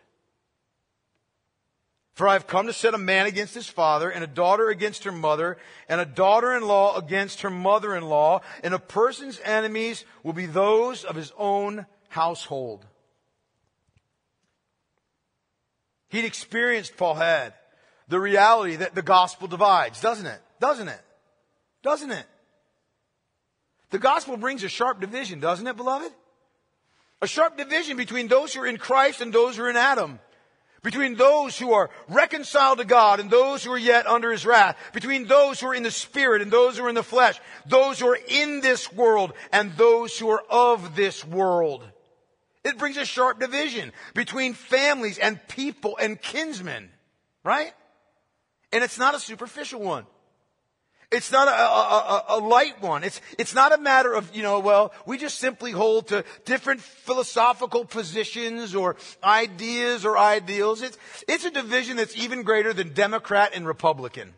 [2.16, 5.04] For I have come to set a man against his father, and a daughter against
[5.04, 11.04] her mother, and a daughter-in-law against her mother-in-law, and a person's enemies will be those
[11.04, 12.88] of his own household.
[16.14, 17.56] He'd experienced, Paul had,
[18.08, 20.40] the reality that the gospel divides, doesn't it?
[20.62, 21.02] Doesn't it?
[21.82, 22.26] Doesn't it?
[23.90, 26.12] The gospel brings a sharp division, doesn't it, beloved?
[27.24, 30.20] A sharp division between those who are in Christ and those who are in Adam.
[30.84, 34.78] Between those who are reconciled to God and those who are yet under His wrath.
[34.94, 37.40] Between those who are in the Spirit and those who are in the flesh.
[37.66, 41.84] Those who are in this world and those who are of this world.
[42.64, 46.90] It brings a sharp division between families and people and kinsmen,
[47.44, 47.74] right?
[48.72, 50.06] And it's not a superficial one.
[51.12, 53.04] It's not a, a, a, a, light one.
[53.04, 56.82] It's, it's not a matter of, you know, well, we just simply hold to different
[56.82, 60.82] philosophical positions or ideas or ideals.
[60.82, 60.98] It's,
[61.28, 64.34] it's a division that's even greater than Democrat and Republican.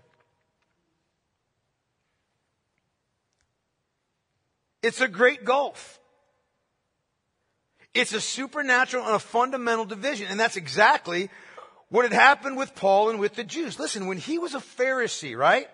[4.84, 6.00] It's a great gulf.
[7.95, 10.27] It's a supernatural and a fundamental division.
[10.29, 11.29] And that's exactly
[11.89, 13.79] what had happened with Paul and with the Jews.
[13.79, 15.67] Listen, when he was a Pharisee, right?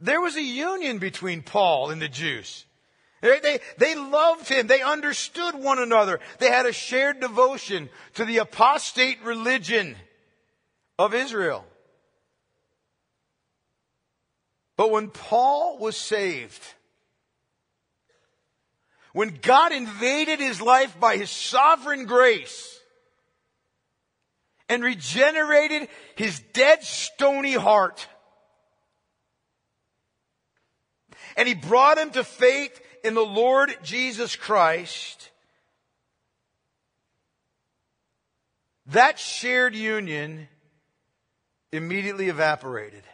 [0.00, 2.64] There was a union between Paul and the Jews.
[3.20, 4.66] They, they, they, loved him.
[4.66, 6.20] They understood one another.
[6.38, 9.96] They had a shared devotion to the apostate religion
[10.98, 11.64] of Israel.
[14.76, 16.73] But when Paul was saved,
[19.14, 22.80] when God invaded his life by his sovereign grace
[24.68, 28.08] and regenerated his dead, stony heart,
[31.36, 35.30] and he brought him to faith in the Lord Jesus Christ,
[38.86, 40.48] that shared union
[41.70, 43.04] immediately evaporated.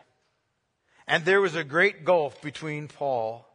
[1.07, 3.50] And there was a great gulf between Paul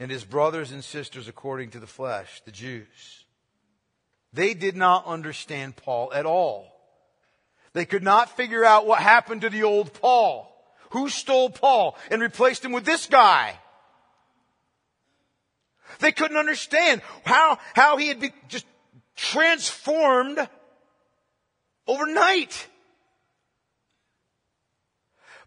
[0.00, 3.24] and his brothers and sisters according to the flesh, the Jews.
[4.32, 6.66] They did not understand Paul at all.
[7.74, 10.46] They could not figure out what happened to the old Paul.
[10.90, 13.56] Who stole Paul and replaced him with this guy?
[15.98, 18.64] They couldn't understand how, how he had been just
[19.16, 20.48] transformed
[21.86, 22.68] overnight.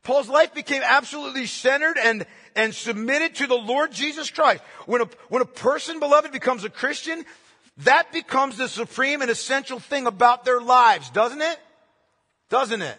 [0.03, 4.63] Paul's life became absolutely centered and, and submitted to the Lord Jesus Christ.
[4.85, 7.25] When a, when a person, beloved, becomes a Christian,
[7.77, 11.59] that becomes the supreme and essential thing about their lives, doesn't it?
[12.49, 12.97] Doesn't it?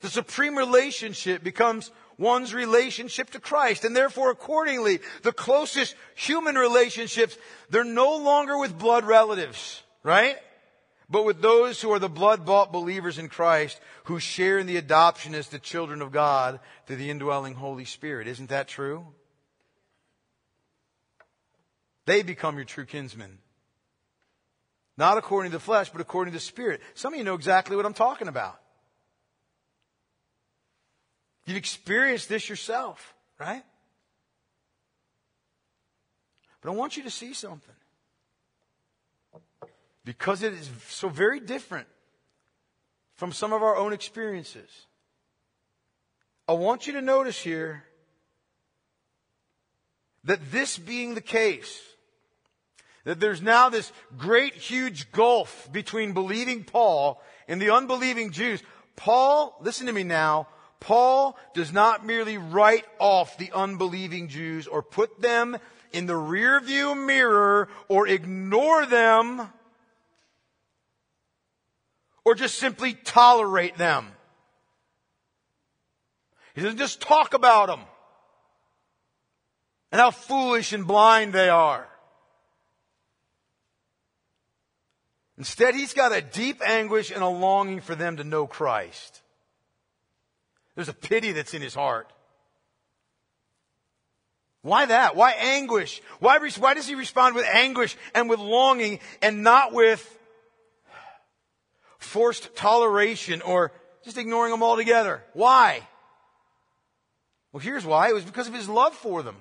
[0.00, 3.84] The supreme relationship becomes one's relationship to Christ.
[3.84, 7.36] And therefore, accordingly, the closest human relationships,
[7.70, 10.36] they're no longer with blood relatives, right?
[11.10, 14.76] But with those who are the blood bought believers in Christ who share in the
[14.76, 18.28] adoption as the children of God through the indwelling Holy Spirit.
[18.28, 19.06] Isn't that true?
[22.04, 23.38] They become your true kinsmen.
[24.98, 26.80] Not according to the flesh, but according to the Spirit.
[26.94, 28.60] Some of you know exactly what I'm talking about.
[31.46, 33.62] You've experienced this yourself, right?
[36.60, 37.74] But I want you to see something
[40.08, 41.86] because it is so very different
[43.16, 44.86] from some of our own experiences.
[46.48, 47.84] I want you to notice here
[50.24, 51.82] that this being the case,
[53.04, 58.62] that there's now this great huge gulf between believing Paul and the unbelieving Jews.
[58.96, 60.48] Paul, listen to me now,
[60.80, 65.58] Paul does not merely write off the unbelieving Jews or put them
[65.92, 69.50] in the rearview mirror or ignore them
[72.28, 74.06] or just simply tolerate them.
[76.54, 77.80] He doesn't just talk about them
[79.90, 81.88] and how foolish and blind they are.
[85.38, 89.22] Instead, he's got a deep anguish and a longing for them to know Christ.
[90.74, 92.12] There's a pity that's in his heart.
[94.60, 95.16] Why that?
[95.16, 96.02] Why anguish?
[96.20, 100.17] Why, why does he respond with anguish and with longing and not with
[102.08, 103.72] forced toleration or
[104.04, 105.22] just ignoring them altogether?
[105.34, 105.80] Why?
[107.52, 108.08] Well, here's why.
[108.08, 109.36] It was because of his love for them.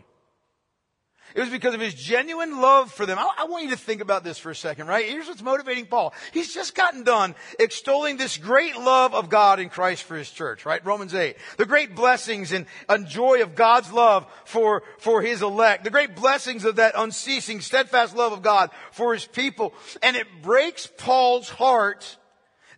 [1.36, 3.20] It was because of his genuine love for them.
[3.20, 5.06] I, I, want you to think about this for a second, right?
[5.06, 6.14] Here's what's motivating Paul.
[6.34, 10.66] He's just gotten done extolling this great love of God in Christ for his church,
[10.66, 10.84] right?
[10.86, 11.36] Romans 8.
[11.58, 15.84] The great blessings and, and joy of God's love for, for his elect.
[15.84, 19.74] The great blessings of that unceasing, steadfast love of God for his people.
[20.02, 22.18] And it breaks Paul's heart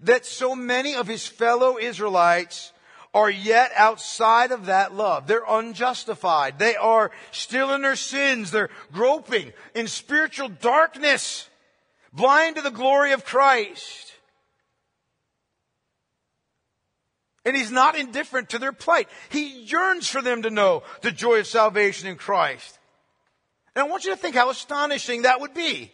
[0.01, 2.73] that so many of his fellow Israelites
[3.13, 5.25] are yet outside of that love.
[5.25, 6.59] They're unjustified.
[6.59, 8.51] They are still in their sins.
[8.51, 11.49] They're groping in spiritual darkness,
[12.13, 14.13] blind to the glory of Christ.
[17.45, 19.09] And he's not indifferent to their plight.
[19.29, 22.77] He yearns for them to know the joy of salvation in Christ.
[23.75, 25.91] And I want you to think how astonishing that would be.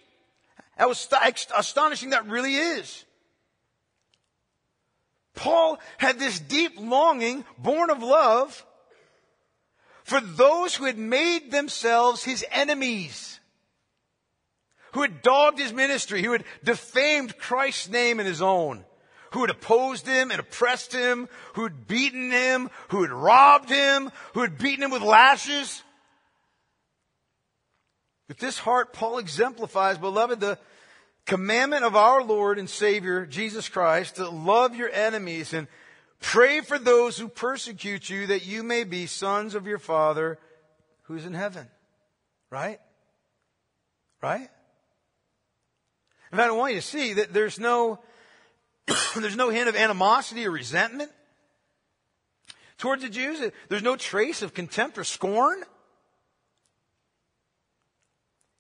[0.76, 3.05] How astonishing that really is.
[5.36, 8.66] Paul had this deep longing, born of love,
[10.04, 13.40] for those who had made themselves his enemies,
[14.94, 18.86] who had dogged his ministry, who had defamed Christ's name and his own,
[19.32, 24.12] who had opposed him and oppressed him, who had beaten him, who had robbed him,
[24.34, 25.84] who had beaten him with lashes.
[28.28, 30.58] With this heart, Paul exemplifies, beloved, the
[31.26, 35.68] commandment of our Lord and Savior, Jesus Christ, to love your enemies and
[36.22, 40.40] pray for those who persecute you that you may be sons of your Father
[41.04, 41.68] who's in heaven.
[42.50, 42.80] Right?
[44.22, 44.50] Right?
[46.32, 48.00] And I want you to see that there's no,
[49.16, 51.12] there's no hint of animosity or resentment
[52.78, 53.40] towards the Jews.
[53.70, 55.64] There's no trace of contempt or scorn.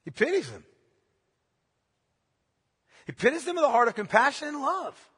[0.04, 0.64] He pities them.
[3.06, 5.10] He pities them with a heart of compassion and love.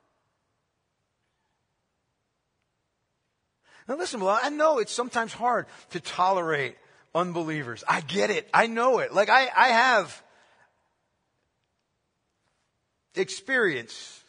[3.88, 6.76] Now listen, well, I know it's sometimes hard to tolerate
[7.16, 7.84] unbelievers.
[7.88, 8.50] I get it.
[8.54, 9.14] I know it.
[9.14, 10.24] Like I, I have
[13.16, 14.22] experience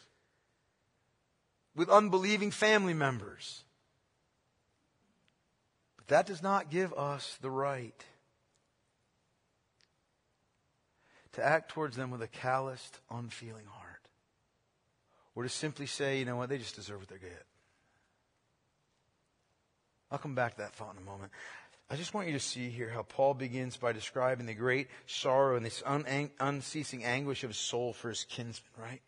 [1.75, 3.63] with unbelieving family members.
[5.97, 8.03] But that does not give us the right
[11.39, 14.07] to act towards them with a calloused, unfeeling heart.
[15.35, 17.45] Or to simply say, you know what, they just deserve what they get.
[20.11, 21.31] I'll come back to that thought in a moment.
[21.89, 25.55] I just want you to see here how Paul begins by describing the great sorrow
[25.55, 29.01] and this un- unceasing anguish of his soul for his kinsmen, right?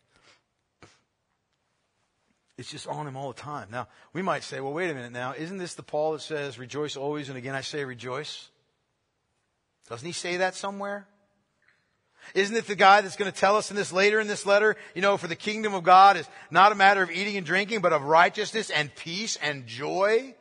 [2.58, 3.68] It's just on him all the time.
[3.70, 5.32] Now, we might say, well, wait a minute now.
[5.36, 8.50] Isn't this the Paul that says, rejoice always, and again I say rejoice?
[9.88, 11.06] Doesn't he say that somewhere?
[12.34, 14.76] Isn't it the guy that's going to tell us in this later in this letter,
[14.94, 17.80] you know, for the kingdom of God is not a matter of eating and drinking,
[17.80, 20.34] but of righteousness and peace and joy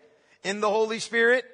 [0.44, 1.46] in the Holy Spirit?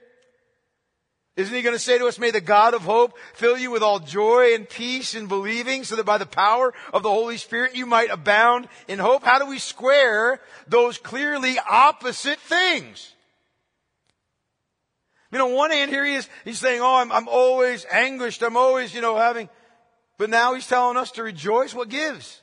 [1.37, 3.83] Isn't he going to say to us, may the God of hope fill you with
[3.83, 7.75] all joy and peace in believing so that by the power of the Holy Spirit
[7.75, 9.23] you might abound in hope?
[9.23, 13.13] How do we square those clearly opposite things?
[15.31, 18.41] You know, on one hand here he is, he's saying, oh, I'm, I'm always anguished.
[18.41, 19.47] I'm always, you know, having
[20.17, 21.73] but now he's telling us to rejoice.
[21.73, 22.41] What gives?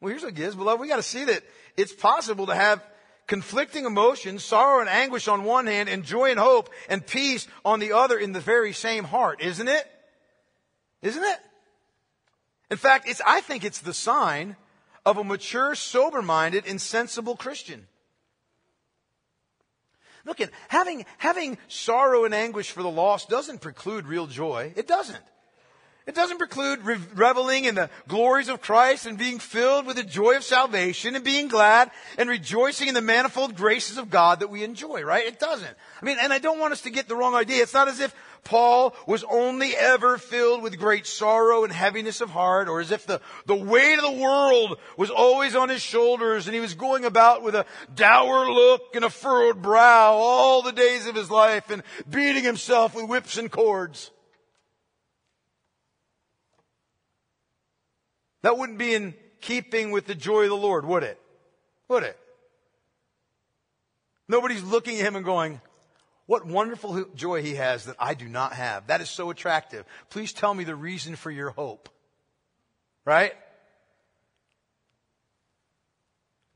[0.00, 0.54] Well, here's what gives.
[0.54, 1.42] Beloved, we got to see that
[1.76, 2.84] it's possible to have
[3.26, 7.80] conflicting emotions, sorrow and anguish on one hand, and joy and hope and peace on
[7.80, 9.84] the other in the very same heart, isn't it?
[11.02, 11.38] Isn't it?
[12.70, 14.56] In fact, it's, I think it's the sign
[15.04, 17.86] of a mature, sober-minded, insensible Christian.
[20.24, 24.72] Look at having, having sorrow and anguish for the lost doesn't preclude real joy.
[24.74, 25.22] It doesn't.
[26.06, 30.36] It doesn't preclude reveling in the glories of Christ and being filled with the joy
[30.36, 34.62] of salvation and being glad and rejoicing in the manifold graces of God that we
[34.62, 35.26] enjoy, right?
[35.26, 35.76] It doesn't.
[36.00, 37.60] I mean, and I don't want us to get the wrong idea.
[37.60, 42.30] It's not as if Paul was only ever filled with great sorrow and heaviness of
[42.30, 46.46] heart, or as if the, the weight of the world was always on his shoulders
[46.46, 50.70] and he was going about with a dour look and a furrowed brow all the
[50.70, 54.12] days of his life and beating himself with whips and cords.
[58.42, 61.20] That wouldn't be in keeping with the joy of the Lord, would it?
[61.88, 62.18] Would it?
[64.28, 65.60] Nobody's looking at him and going,
[66.26, 68.88] what wonderful joy he has that I do not have.
[68.88, 69.84] That is so attractive.
[70.10, 71.88] Please tell me the reason for your hope.
[73.04, 73.32] Right?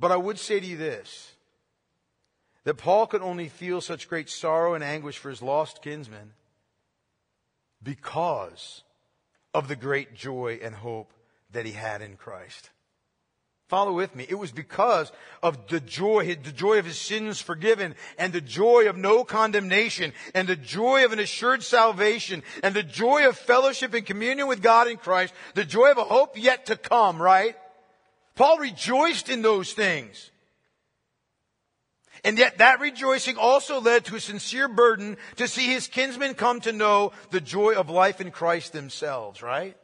[0.00, 1.32] But I would say to you this
[2.64, 6.32] that Paul could only feel such great sorrow and anguish for his lost kinsmen
[7.82, 8.82] because
[9.54, 11.12] of the great joy and hope
[11.52, 12.70] that he had in Christ.
[13.70, 14.26] Follow with me.
[14.28, 15.12] It was because
[15.44, 20.12] of the joy, the joy of his sins forgiven and the joy of no condemnation
[20.34, 24.60] and the joy of an assured salvation and the joy of fellowship and communion with
[24.60, 27.56] God in Christ, the joy of a hope yet to come, right?
[28.34, 30.32] Paul rejoiced in those things.
[32.24, 36.60] And yet that rejoicing also led to a sincere burden to see his kinsmen come
[36.62, 39.76] to know the joy of life in Christ themselves, right?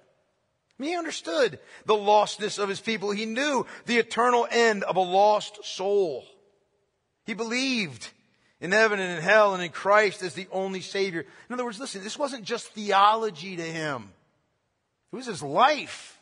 [0.78, 3.10] He understood the lostness of his people.
[3.10, 6.24] He knew the eternal end of a lost soul.
[7.24, 8.08] He believed
[8.60, 11.24] in heaven and in hell and in Christ as the only Savior.
[11.48, 14.10] In other words, listen, this wasn't just theology to him.
[15.12, 16.20] It was his life.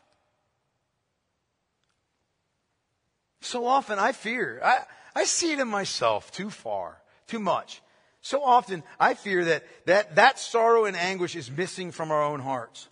[3.40, 4.78] So often I fear, I,
[5.14, 6.96] I see it in myself too far,
[7.26, 7.82] too much.
[8.22, 12.40] So often I fear that, that that sorrow and anguish is missing from our own
[12.40, 12.88] hearts.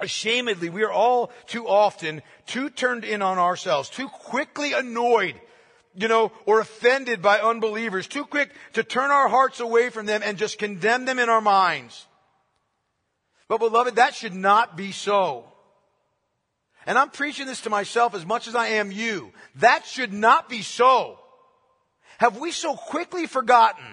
[0.00, 5.40] Ashamedly, we are all too often too turned in on ourselves, too quickly annoyed,
[5.94, 10.22] you know, or offended by unbelievers, too quick to turn our hearts away from them
[10.24, 12.06] and just condemn them in our minds.
[13.48, 15.44] But beloved, that should not be so.
[16.86, 19.32] And I'm preaching this to myself as much as I am you.
[19.56, 21.18] That should not be so.
[22.18, 23.84] Have we so quickly forgotten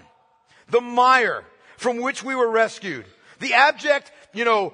[0.70, 1.44] the mire
[1.78, 3.06] from which we were rescued?
[3.40, 4.74] The abject, you know,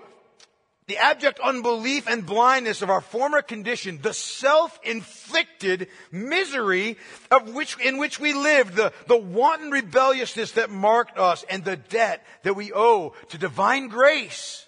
[0.91, 6.97] the abject unbelief and blindness of our former condition, the self-inflicted misery
[7.31, 11.77] of which, in which we lived, the, the wanton rebelliousness that marked us, and the
[11.77, 14.67] debt that we owe to divine grace.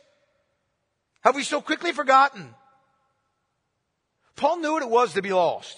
[1.26, 2.56] Have we so quickly forgotten?
[4.38, 5.78] Paul knew what it was to be lost.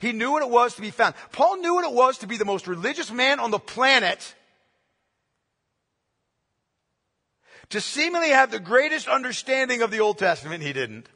[0.00, 1.14] He knew what it was to be found.
[1.30, 4.34] Paul knew what it was to be the most religious man on the planet
[7.70, 11.08] to seemingly have the greatest understanding of the Old Testament, he didn't.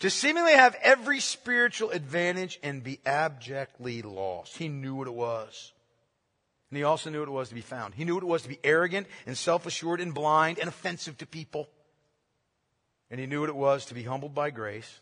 [0.00, 4.56] To seemingly have every spiritual advantage and be abjectly lost.
[4.56, 5.72] He knew what it was.
[6.70, 7.94] And he also knew what it was to be found.
[7.94, 11.26] He knew what it was to be arrogant and self-assured and blind and offensive to
[11.26, 11.68] people.
[13.10, 15.00] And he knew what it was to be humbled by grace,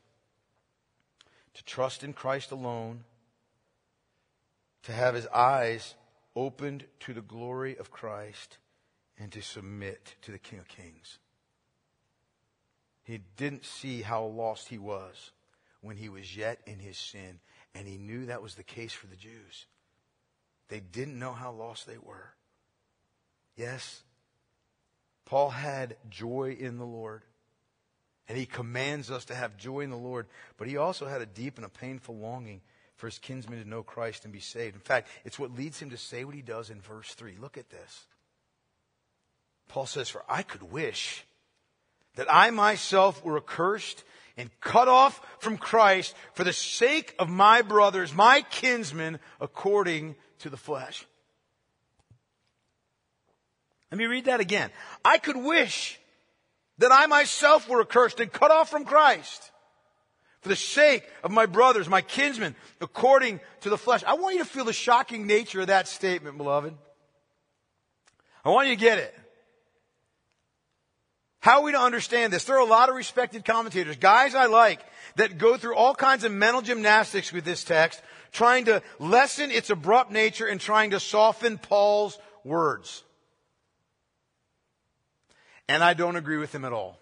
[1.55, 3.05] to trust in Christ alone,
[4.85, 5.95] to have his eyes
[6.39, 8.59] opened to the glory of Christ
[9.19, 11.19] and to submit to the King of Kings.
[13.03, 15.33] He didn't see how lost he was
[15.81, 17.41] when he was yet in his sin,
[17.75, 19.67] and he knew that was the case for the Jews.
[20.69, 22.35] They didn't know how lost they were.
[23.57, 24.03] Yes,
[25.25, 27.23] Paul had joy in the Lord,
[28.29, 30.27] and he commands us to have joy in the Lord,
[30.57, 32.61] but he also had a deep and a painful longing
[32.99, 34.75] for his kinsmen to know Christ and be saved.
[34.75, 37.37] In fact, it's what leads him to say what he does in verse 3.
[37.41, 38.07] Look at this.
[39.69, 41.25] Paul says, For I could wish
[42.17, 44.03] that I myself were accursed
[44.37, 50.51] and cut off from Christ for the sake of my brothers, my kinsmen, according to
[50.51, 51.07] the flesh.
[53.93, 54.71] Let me read that again.
[55.05, 56.01] I could wish
[56.79, 59.53] that I myself were accursed and cut off from Christ
[60.49, 64.03] for the sake of my brothers, my kinsmen, according to the flesh.
[64.07, 66.75] I want you to feel the shocking nature of that statement, beloved.
[68.47, 69.15] I want you to get it.
[71.41, 72.45] How are we to understand this?
[72.45, 74.81] There are a lot of respected commentators, guys I like,
[75.17, 78.01] that go through all kinds of mental gymnastics with this text,
[78.33, 83.05] trying to lessen its abrupt nature and trying to soften Paul's words.
[85.69, 86.99] And I don't agree with them at all.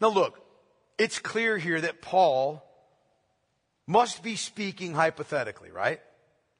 [0.00, 0.40] Now look,
[0.98, 2.64] it's clear here that Paul
[3.86, 6.00] must be speaking hypothetically, right?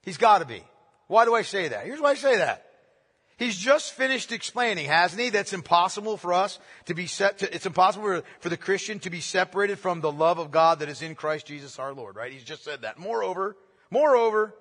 [0.02, 0.62] He's got to be.
[1.08, 1.84] Why do I say that?
[1.84, 2.64] Here's why I say that.
[3.38, 5.30] He's just finished explaining, hasn't he?
[5.30, 9.10] That's impossible for us to be set to, it's impossible for, for the Christian to
[9.10, 12.32] be separated from the love of God that is in Christ Jesus our Lord, right?
[12.32, 12.98] He's just said that.
[12.98, 13.56] Moreover,
[13.90, 14.54] moreover,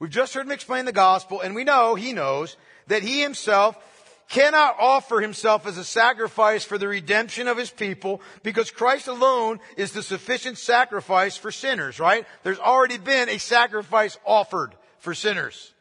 [0.00, 2.56] we've just heard him explain the gospel and we know, he knows,
[2.88, 3.76] that he himself
[4.28, 9.58] cannot offer himself as a sacrifice for the redemption of his people because Christ alone
[9.76, 12.26] is the sufficient sacrifice for sinners, right?
[12.42, 15.72] There's already been a sacrifice offered for sinners.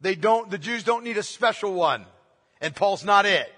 [0.00, 2.04] They don't, the Jews don't need a special one.
[2.60, 3.52] And Paul's not it.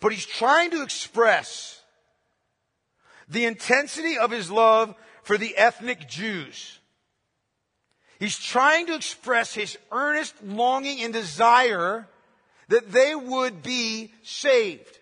[0.00, 1.80] But he's trying to express
[3.28, 6.78] the intensity of his love for the ethnic Jews.
[8.22, 12.06] He's trying to express his earnest longing and desire
[12.68, 14.96] that they would be saved.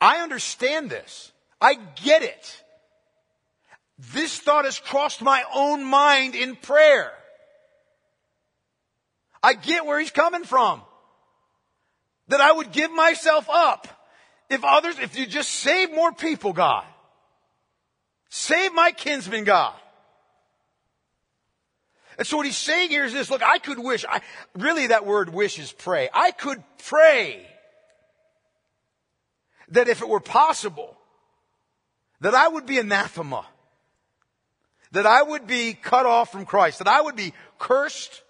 [0.00, 1.30] I understand this.
[1.60, 2.64] I get it.
[4.12, 7.12] This thought has crossed my own mind in prayer.
[9.44, 10.82] I get where he's coming from.
[12.26, 13.86] That I would give myself up.
[14.50, 16.84] If others, if you just save more people, God.
[18.28, 19.76] Save my kinsman, God.
[22.18, 24.20] And so what he's saying here is this, look, I could wish, I,
[24.54, 26.08] really that word wish is pray.
[26.12, 27.46] I could pray
[29.68, 30.96] that if it were possible,
[32.20, 33.46] that I would be anathema,
[34.92, 38.22] that I would be cut off from Christ, that I would be cursed,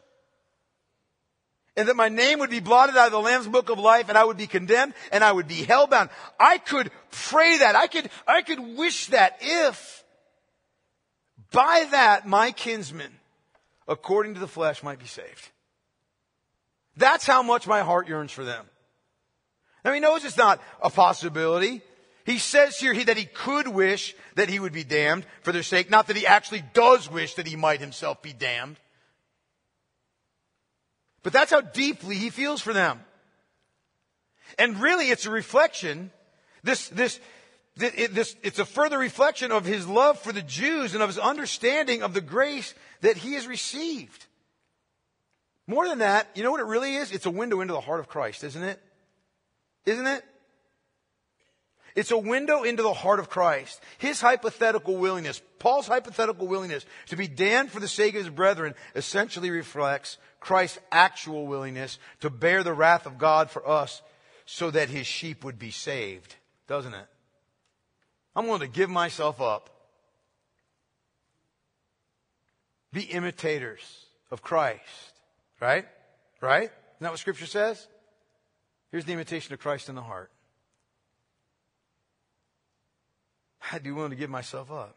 [1.77, 4.17] and that my name would be blotted out of the Lamb's book of life, and
[4.17, 6.09] I would be condemned, and I would be hellbound.
[6.41, 7.77] I could pray that.
[7.77, 10.03] I could, I could wish that if
[11.53, 13.13] by that my kinsmen
[13.89, 15.51] according to the flesh might be saved.
[16.97, 18.67] That's how much my heart yearns for them.
[19.85, 21.83] Now he knows it's not a possibility.
[22.25, 25.91] He says here that he could wish that he would be damned for their sake,
[25.91, 28.77] not that he actually does wish that he might himself be damned.
[31.23, 33.01] But that's how deeply he feels for them.
[34.59, 36.11] And really it's a reflection,
[36.65, 37.21] this, this,
[37.79, 42.15] it's a further reflection of his love for the Jews and of his understanding of
[42.15, 44.27] the grace that he has received.
[45.67, 47.13] More than that, you know what it really is?
[47.13, 48.81] It's a window into the heart of Christ, isn't it?
[49.85, 50.25] Isn't it?
[51.95, 53.81] It's a window into the heart of Christ.
[53.99, 58.75] His hypothetical willingness, Paul's hypothetical willingness to be damned for the sake of his brethren
[58.95, 64.03] essentially reflects Christ's actual willingness to bear the wrath of God for us
[64.45, 66.37] so that his sheep would be saved,
[66.69, 67.07] doesn't it?
[68.37, 69.71] I'm willing to give myself up
[72.93, 74.81] be imitators of Christ.
[75.61, 75.87] Right?
[76.41, 76.65] Right?
[76.65, 77.87] Isn't that what Scripture says?
[78.91, 80.31] Here's the imitation of Christ in the heart.
[83.73, 84.97] I'd be willing to give myself up.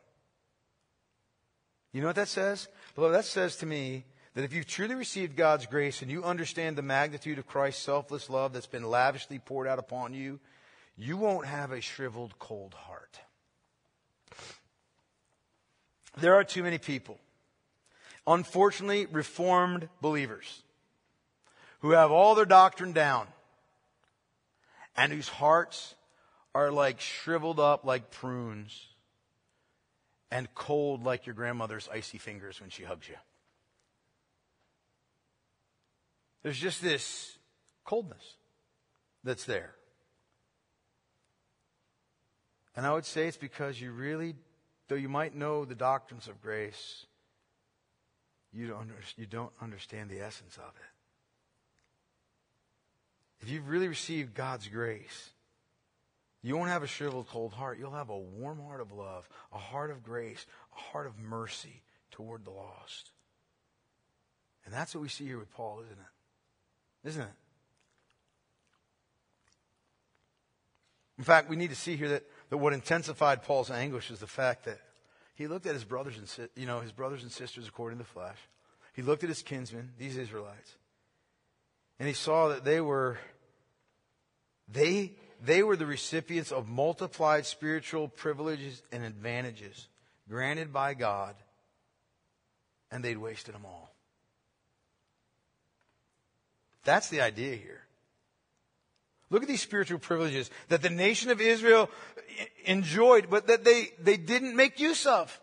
[1.91, 2.67] You know what that says?
[2.95, 6.77] Beloved, that says to me that if you've truly received God's grace and you understand
[6.77, 10.39] the magnitude of Christ's selfless love that's been lavishly poured out upon you,
[10.95, 13.19] you won't have a shriveled, cold heart.
[16.17, 17.19] There are too many people
[18.29, 20.61] unfortunately, reformed believers
[21.79, 23.27] who have all their doctrine down
[24.95, 25.95] and whose hearts
[26.53, 28.87] are like shriveled up like prunes
[30.31, 33.15] and cold like your grandmother's icy fingers when she hugs you.
[36.43, 37.37] There's just this
[37.83, 38.35] coldness
[39.23, 39.73] that's there.
[42.75, 44.35] And I would say it's because you really,
[44.89, 47.05] though you might know the doctrines of grace,
[48.51, 50.89] you don't, you don't understand the essence of it.
[53.41, 55.29] If you've really received God's grace,
[56.41, 57.79] you won't have a shriveled, cold heart.
[57.79, 61.83] You'll have a warm heart of love, a heart of grace, a heart of mercy
[62.11, 63.11] toward the lost.
[64.65, 67.07] And that's what we see here with Paul, isn't it?
[67.07, 67.33] Isn't it?
[71.17, 74.27] In fact, we need to see here that, that what intensified Paul's anguish is the
[74.27, 74.79] fact that
[75.35, 78.09] he looked at his brothers and you know his brothers and sisters according to the
[78.09, 78.37] flesh.
[78.93, 80.75] He looked at his kinsmen, these Israelites,
[81.99, 83.17] and he saw that they were
[84.67, 89.87] they they were the recipients of multiplied spiritual privileges and advantages
[90.27, 91.35] granted by God,
[92.91, 93.93] and they'd wasted them all.
[96.83, 97.83] That's the idea here.
[99.29, 101.89] Look at these spiritual privileges that the nation of Israel
[102.65, 105.39] enjoyed, but that they, they didn't make use of.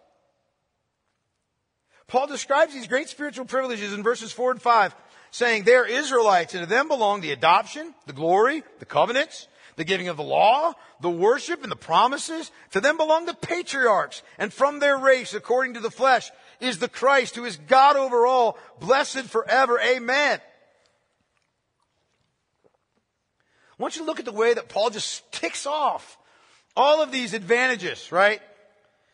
[2.09, 4.95] Paul describes these great spiritual privileges in verses 4 and 5,
[5.31, 9.85] saying they are Israelites, and to them belong the adoption, the glory, the covenants, the
[9.85, 12.51] giving of the law, the worship, and the promises.
[12.73, 16.31] To them belong the patriarchs, and from their race, according to the flesh,
[16.61, 19.79] is the Christ, who is God over all, blessed forever.
[19.81, 20.41] Amen.
[23.79, 26.19] I want you to look at the way that Paul just ticks off
[26.77, 28.41] all of these advantages, right?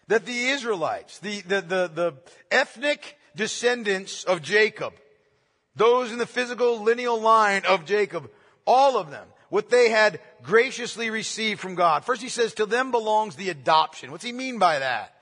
[0.08, 2.14] That the Israelites, the, the, the, the
[2.50, 4.92] ethnic descendants of Jacob,
[5.74, 8.30] those in the physical lineal line of Jacob,
[8.66, 12.04] all of them, what they had graciously received from God.
[12.04, 14.10] First he says, to them belongs the adoption.
[14.10, 15.14] What's he mean by that?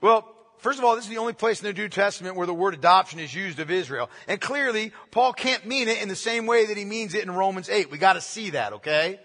[0.00, 2.54] Well, First of all, this is the only place in the New Testament where the
[2.54, 4.10] word adoption is used of Israel.
[4.26, 7.30] And clearly, Paul can't mean it in the same way that he means it in
[7.30, 7.90] Romans 8.
[7.90, 9.20] We gotta see that, okay?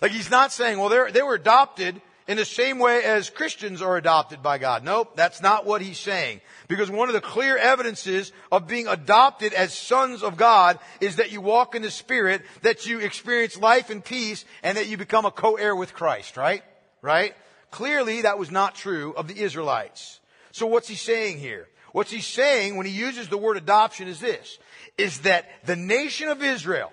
[0.00, 3.96] Like he's not saying, well, they were adopted in the same way as Christians are
[3.96, 4.84] adopted by God.
[4.84, 6.42] Nope, that's not what he's saying.
[6.68, 11.32] Because one of the clear evidences of being adopted as sons of God is that
[11.32, 15.24] you walk in the Spirit, that you experience life and peace, and that you become
[15.24, 16.62] a co-heir with Christ, right?
[17.00, 17.34] Right?
[17.70, 20.17] Clearly that was not true of the Israelites.
[20.58, 21.68] So what's he saying here?
[21.92, 24.58] What's he saying when he uses the word adoption is this,
[24.98, 26.92] is that the nation of Israel,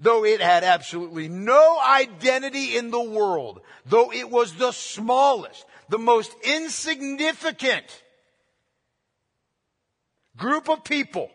[0.00, 5.98] though it had absolutely no identity in the world, though it was the smallest, the
[5.98, 7.84] most insignificant
[10.36, 11.30] group of people,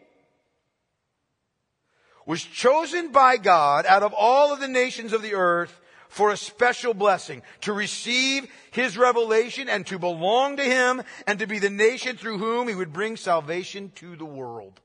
[2.26, 5.80] was chosen by God out of all of the nations of the earth
[6.14, 11.48] for a special blessing, to receive His revelation and to belong to Him and to
[11.48, 14.80] be the nation through whom He would bring salvation to the world.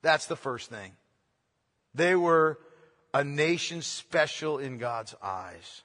[0.00, 0.92] That's the first thing.
[1.94, 2.58] They were
[3.12, 5.82] a nation special in God's eyes.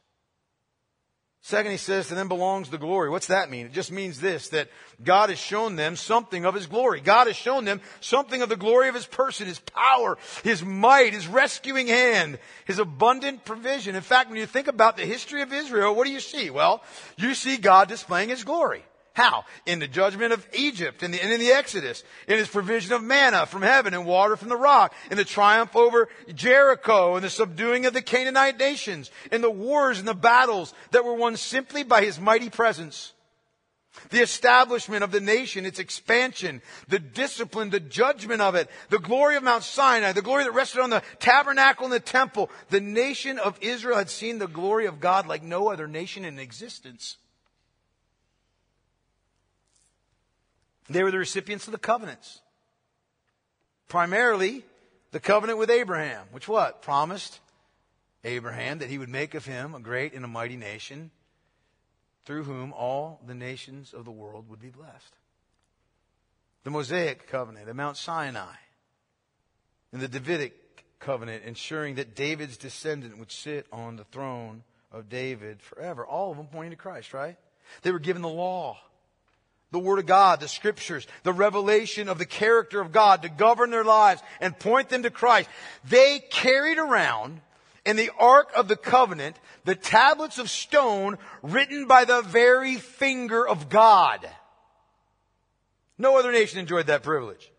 [1.48, 3.10] Second, he says, to them belongs the glory.
[3.10, 3.68] What's that mean?
[3.68, 4.68] It just means this, that
[5.02, 7.00] God has shown them something of His glory.
[7.00, 11.14] God has shown them something of the glory of His person, His power, His might,
[11.14, 13.96] His rescuing hand, His abundant provision.
[13.96, 16.50] In fact, when you think about the history of Israel, what do you see?
[16.50, 16.84] Well,
[17.16, 18.84] you see God displaying His glory.
[19.18, 19.46] How?
[19.66, 23.48] In the judgment of Egypt and in, in the Exodus, in his provision of manna
[23.48, 27.88] from heaven and water from the rock, in the triumph over Jericho and the subduing
[27.88, 32.04] of the Canaanite nations, in the wars and the battles that were won simply by
[32.04, 33.14] his mighty presence.
[34.12, 39.36] The establishment of the nation, its expansion, the discipline, the judgment of it, the glory
[39.36, 42.52] of Mount Sinai, the glory that rested on the tabernacle and the temple.
[42.70, 46.38] The nation of Israel had seen the glory of God like no other nation in
[46.38, 47.18] existence.
[50.90, 52.42] They were the recipients of the covenants.
[53.88, 54.64] Primarily,
[55.12, 56.82] the covenant with Abraham, which what?
[56.82, 57.40] Promised
[58.24, 61.12] Abraham that he would make of him a great and a mighty nation
[62.26, 65.16] through whom all the nations of the world would be blessed.
[66.64, 68.56] The Mosaic covenant at Mount Sinai
[69.94, 70.54] and the Davidic
[71.00, 76.06] covenant ensuring that David's descendant would sit on the throne of David forever.
[76.06, 77.38] All of them pointing to Christ, right?
[77.84, 78.78] They were given the law
[79.72, 83.70] the Word of God, the Scriptures, the revelation of the character of God to govern
[83.70, 85.50] their lives and point them to Christ.
[85.84, 87.42] They carried around
[87.86, 93.48] in the Ark of the Covenant the tablets of stone written by the very finger
[93.48, 94.28] of God.
[95.98, 97.52] No other nation enjoyed that privilege.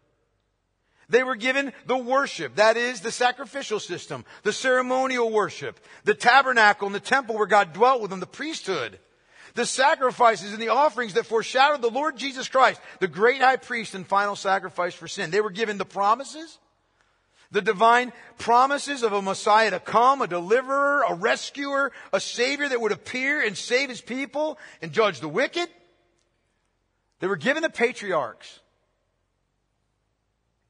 [1.10, 6.86] They were given the worship, that is the sacrificial system, the ceremonial worship, the tabernacle
[6.86, 8.98] and the temple where God dwelt with them, the priesthood
[9.58, 13.92] the sacrifices and the offerings that foreshadowed the Lord Jesus Christ, the great high priest
[13.92, 15.32] and final sacrifice for sin.
[15.32, 16.58] They were given the promises,
[17.50, 22.80] the divine promises of a Messiah to come, a deliverer, a rescuer, a savior that
[22.80, 25.68] would appear and save his people and judge the wicked.
[27.18, 28.60] They were given the patriarchs.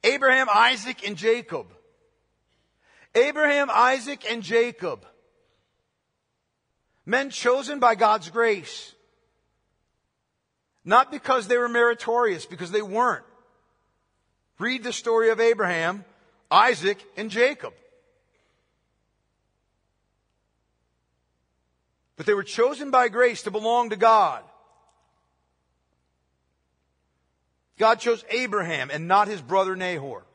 [0.02, 1.66] Abraham, Isaac, and Jacob.
[3.14, 5.04] Abraham, Isaac, and Jacob.
[7.08, 8.94] Men chosen by God's grace.
[10.84, 13.24] Not because they were meritorious, because they weren't.
[14.58, 16.04] Read the story of Abraham,
[16.50, 17.72] Isaac, and Jacob.
[22.18, 24.42] But they were chosen by grace to belong to God.
[27.78, 30.26] God chose Abraham and not his brother Nahor.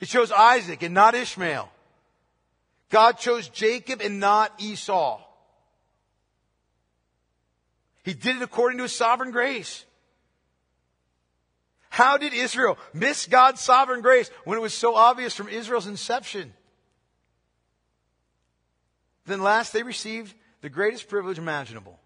[0.00, 1.70] He chose Isaac and not Ishmael.
[2.90, 5.20] God chose Jacob and not Esau.
[8.04, 9.84] He did it according to his sovereign grace.
[11.90, 16.54] How did Israel miss God's sovereign grace when it was so obvious from Israel's inception?
[19.26, 21.98] Then last, they received the greatest privilege imaginable.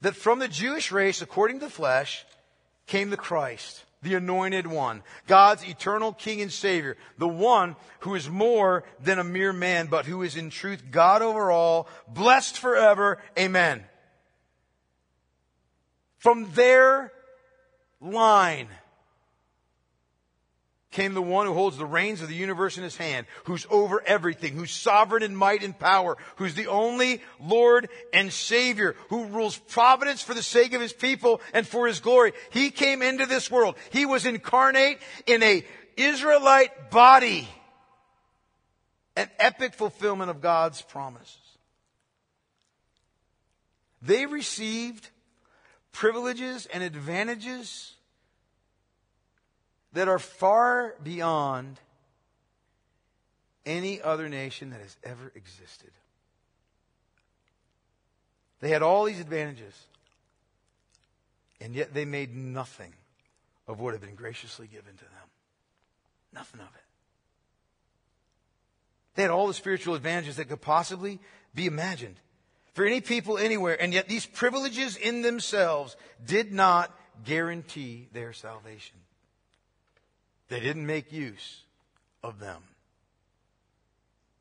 [0.00, 2.24] That from the Jewish race, according to the flesh,
[2.86, 8.28] came the Christ the anointed one, God's eternal King and Savior, the one who is
[8.28, 13.18] more than a mere man, but who is in truth God over all, blessed forever.
[13.38, 13.84] Amen.
[16.18, 17.12] From their
[18.00, 18.68] line,
[20.94, 24.00] came the one who holds the reins of the universe in his hand, who's over
[24.06, 29.58] everything, who's sovereign in might and power, who's the only Lord and Savior, who rules
[29.58, 32.32] providence for the sake of his people and for his glory.
[32.50, 33.74] He came into this world.
[33.90, 35.66] He was incarnate in a
[35.96, 37.48] Israelite body.
[39.16, 41.38] An epic fulfillment of God's promises.
[44.00, 45.08] They received
[45.92, 47.93] privileges and advantages
[49.94, 51.80] that are far beyond
[53.64, 55.90] any other nation that has ever existed.
[58.60, 59.74] They had all these advantages,
[61.60, 62.92] and yet they made nothing
[63.66, 65.28] of what had been graciously given to them.
[66.32, 66.82] Nothing of it.
[69.14, 71.20] They had all the spiritual advantages that could possibly
[71.54, 72.16] be imagined
[72.72, 76.92] for any people anywhere, and yet these privileges in themselves did not
[77.24, 78.96] guarantee their salvation.
[80.54, 81.62] They didn't make use
[82.22, 82.62] of them.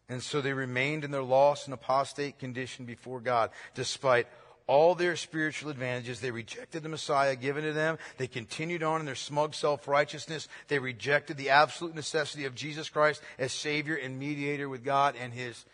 [0.08, 4.28] And so they remained in their lost and apostate condition before God, despite
[4.68, 6.20] all their spiritual advantages.
[6.20, 7.98] They rejected the Messiah given to them.
[8.18, 10.48] They continued on in their smug self righteousness.
[10.68, 15.34] They rejected the absolute necessity of Jesus Christ as Savior and mediator with God and
[15.34, 15.66] His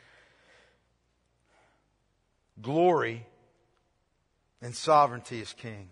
[2.62, 3.26] glory
[4.62, 5.90] and sovereignty as King.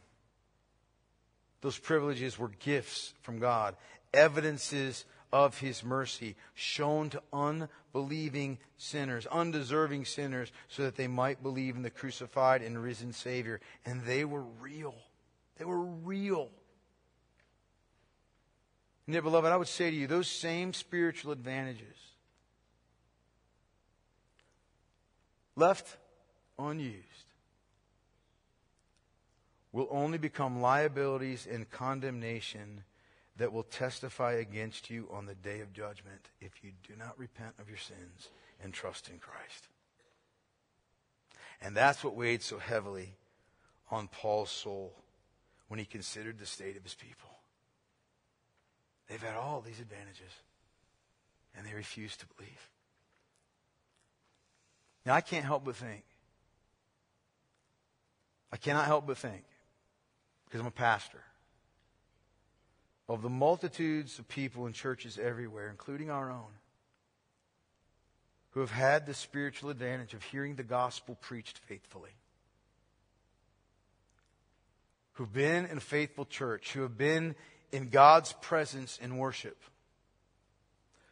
[1.62, 3.76] Those privileges were gifts from God,
[4.14, 11.76] evidences of his mercy shown to unbelieving sinners, undeserving sinners, so that they might believe
[11.76, 13.60] in the crucified and risen Savior.
[13.86, 14.96] And they were real.
[15.58, 16.50] They were real.
[19.06, 21.96] And dear beloved, I would say to you, those same spiritual advantages
[25.56, 25.98] left
[26.60, 27.04] unused
[29.72, 32.84] will only become liabilities and condemnation
[33.38, 37.54] that will testify against you on the day of judgment if you do not repent
[37.60, 38.30] of your sins
[38.64, 39.68] and trust in Christ.
[41.62, 43.16] And that's what weighed so heavily
[43.92, 44.94] on Paul's soul
[45.68, 47.30] when he considered the state of his people.
[49.08, 50.32] They've had all these advantages,
[51.56, 52.70] and they refuse to believe.
[55.06, 56.04] Now, I can't help but think.
[58.52, 59.44] I cannot help but think,
[60.46, 61.22] because I'm a pastor
[63.10, 66.52] of the multitudes of people in churches everywhere, including our own,
[68.52, 72.12] who have had the spiritual advantage of hearing the gospel preached faithfully,
[75.14, 77.36] who've been in a faithful church, who have been
[77.72, 79.58] in God's presence in worship,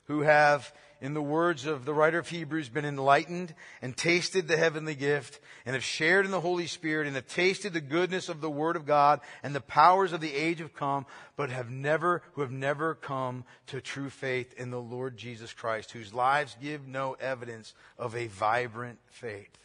[0.05, 4.57] who have in the words of the writer of Hebrews, been enlightened and tasted the
[4.57, 8.41] heavenly gift and have shared in the Holy Spirit and have tasted the goodness of
[8.41, 12.23] the Word of God and the powers of the age have come, but have never,
[12.33, 16.87] who have never come to true faith in the Lord Jesus Christ, whose lives give
[16.87, 19.57] no evidence of a vibrant faith.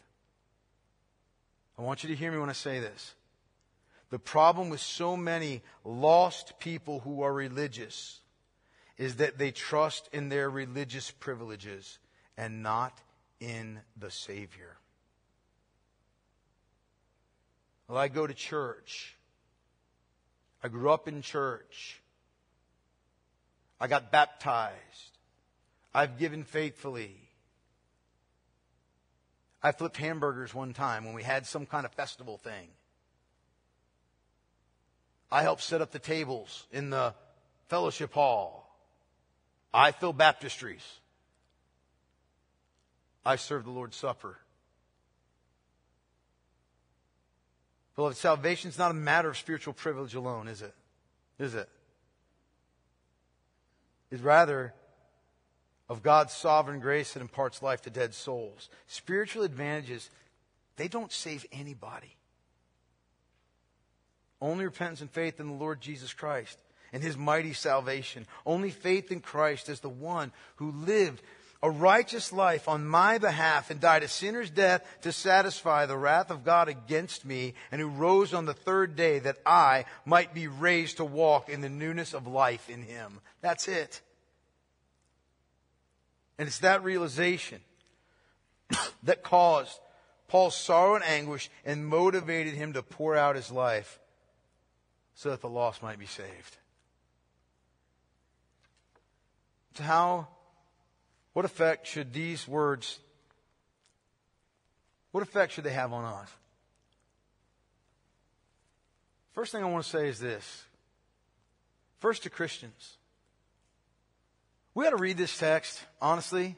[1.79, 3.15] I want you to hear me when I say this.
[4.11, 8.20] The problem with so many lost people who are religious
[9.01, 11.99] is that they trust in their religious privileges
[12.37, 13.01] and not
[13.41, 14.77] in the Savior.
[17.89, 19.17] Well, I go to church.
[20.63, 22.03] I grew up in church.
[23.81, 25.19] I got baptized.
[25.95, 27.17] I've given faithfully.
[29.63, 32.69] I flipped hamburgers one time when we had some kind of festival thing.
[35.33, 37.15] I helped set up the tables in the
[37.69, 38.60] fellowship hall.
[39.73, 40.83] I fill baptistries.
[43.25, 44.39] I serve the Lord's Supper.
[47.97, 50.75] Beloved, salvation is not a matter of spiritual privilege alone, is it?
[51.39, 51.69] Is it?
[54.11, 54.75] It's rather
[55.89, 58.69] of God's sovereign grace that imparts life to dead souls.
[58.87, 60.09] Spiritual advantages,
[60.77, 62.17] they don't save anybody.
[64.41, 66.59] Only repentance and faith in the Lord Jesus Christ
[66.93, 68.27] and his mighty salvation.
[68.45, 71.23] Only faith in Christ as the one who lived
[71.63, 76.31] a righteous life on my behalf and died a sinner's death to satisfy the wrath
[76.31, 80.47] of God against me and who rose on the third day that I might be
[80.47, 83.21] raised to walk in the newness of life in him.
[83.43, 84.01] That's it.
[86.39, 87.61] And it's that realization
[89.03, 89.79] that caused
[90.29, 93.99] Paul's sorrow and anguish and motivated him to pour out his life
[95.15, 96.57] so that the lost might be saved.
[99.70, 100.29] to how,
[101.33, 102.99] what effect should these words,
[105.13, 106.29] what effect should they have on us?
[109.33, 110.65] First thing I want to say is this.
[111.99, 112.97] First to Christians.
[114.75, 116.57] We ought to read this text, honestly,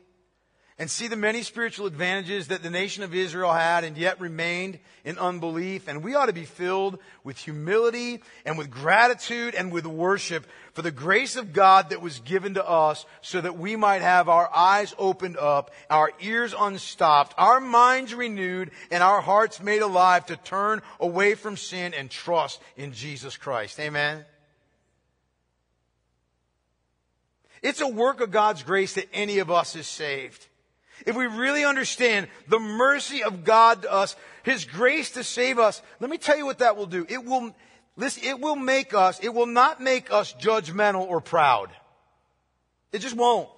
[0.83, 4.80] and see the many spiritual advantages that the nation of Israel had and yet remained
[5.05, 5.87] in unbelief.
[5.87, 10.83] And we ought to be filled with humility and with gratitude and with worship for
[10.83, 14.53] the grace of God that was given to us so that we might have our
[14.53, 20.37] eyes opened up, our ears unstopped, our minds renewed, and our hearts made alive to
[20.37, 23.78] turn away from sin and trust in Jesus Christ.
[23.78, 24.24] Amen.
[27.62, 30.49] It's a work of God's grace that any of us is saved.
[31.07, 35.82] If we really understand the mercy of God to us, His grace to save us,
[36.00, 37.07] let me tell you what that will do.
[37.09, 37.55] It will,
[37.96, 41.70] listen, it will make us, it will not make us judgmental or proud.
[42.92, 43.48] It just won't.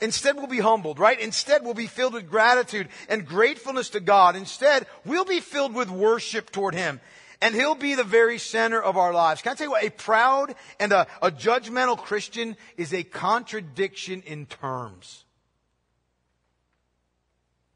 [0.00, 1.18] Instead, we'll be humbled, right?
[1.18, 4.36] Instead, we'll be filled with gratitude and gratefulness to God.
[4.36, 7.00] Instead, we'll be filled with worship toward Him.
[7.40, 9.40] And He'll be the very center of our lives.
[9.40, 9.84] Can I tell you what?
[9.84, 15.23] A proud and a, a judgmental Christian is a contradiction in terms.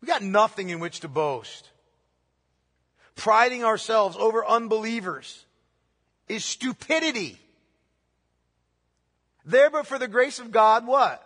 [0.01, 1.71] We got nothing in which to boast.
[3.17, 5.45] Priding ourselves over unbelievers
[6.29, 7.39] is stupidity.
[9.45, 11.25] There, but for the grace of God, what?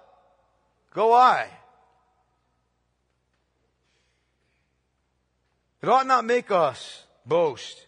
[0.94, 1.48] Go I.
[5.82, 7.86] It ought not make us boast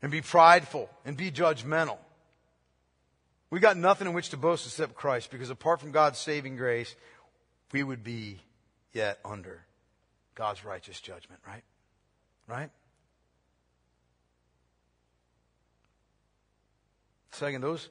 [0.00, 1.98] and be prideful and be judgmental.
[3.50, 6.96] We got nothing in which to boast except Christ because apart from God's saving grace,
[7.72, 8.40] we would be
[8.96, 9.60] yet under
[10.34, 11.62] God's righteous judgment, right?
[12.48, 12.70] Right?
[17.30, 17.90] Second, those,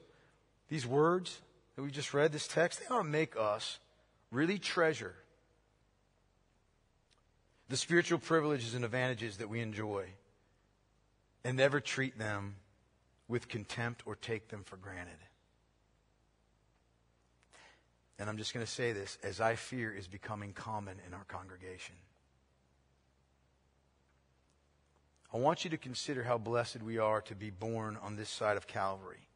[0.68, 1.40] these words
[1.76, 3.78] that we just read, this text, they ought to make us
[4.32, 5.14] really treasure
[7.68, 10.06] the spiritual privileges and advantages that we enjoy
[11.44, 12.56] and never treat them
[13.28, 15.18] with contempt or take them for granted.
[18.18, 21.24] And I'm just going to say this as I fear is becoming common in our
[21.24, 21.94] congregation.
[25.34, 28.56] I want you to consider how blessed we are to be born on this side
[28.56, 29.26] of Calvary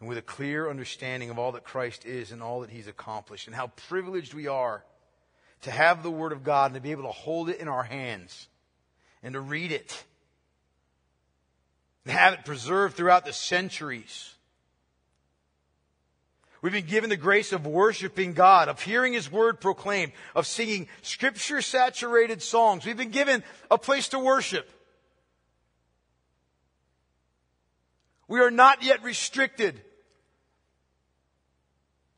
[0.00, 3.46] and with a clear understanding of all that Christ is and all that he's accomplished,
[3.46, 4.82] and how privileged we are
[5.62, 7.82] to have the Word of God and to be able to hold it in our
[7.82, 8.48] hands
[9.22, 10.04] and to read it
[12.04, 14.34] and have it preserved throughout the centuries.
[16.62, 20.88] We've been given the grace of worshiping God, of hearing His Word proclaimed, of singing
[21.00, 22.84] Scripture saturated songs.
[22.84, 24.70] We've been given a place to worship.
[28.28, 29.80] We are not yet restricted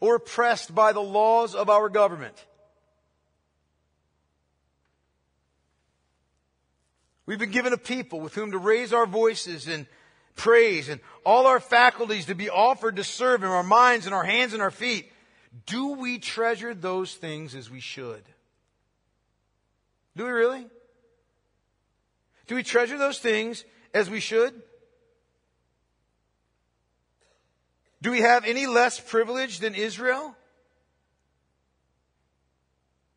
[0.01, 2.35] or oppressed by the laws of our government.
[7.25, 9.87] We've been given a people with whom to raise our voices in
[10.37, 14.25] praise and all our faculties to be offered to serve in our minds and our
[14.25, 15.11] hands and our feet.
[15.67, 18.23] Do we treasure those things as we should?
[20.17, 20.67] Do we really?
[22.47, 23.65] Do we treasure those things
[23.95, 24.55] as we should?
[28.03, 30.35] Do we have any less privilege than Israel?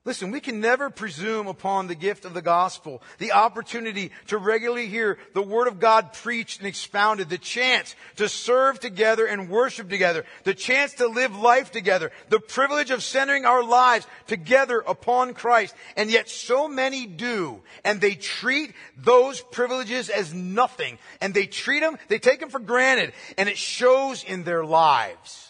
[0.05, 4.85] Listen, we can never presume upon the gift of the gospel, the opportunity to regularly
[4.85, 9.89] hear the word of God preached and expounded, the chance to serve together and worship
[9.89, 15.33] together, the chance to live life together, the privilege of centering our lives together upon
[15.33, 15.73] Christ.
[15.97, 21.79] And yet so many do, and they treat those privileges as nothing, and they treat
[21.79, 25.44] them, they take them for granted, and it shows in their lives.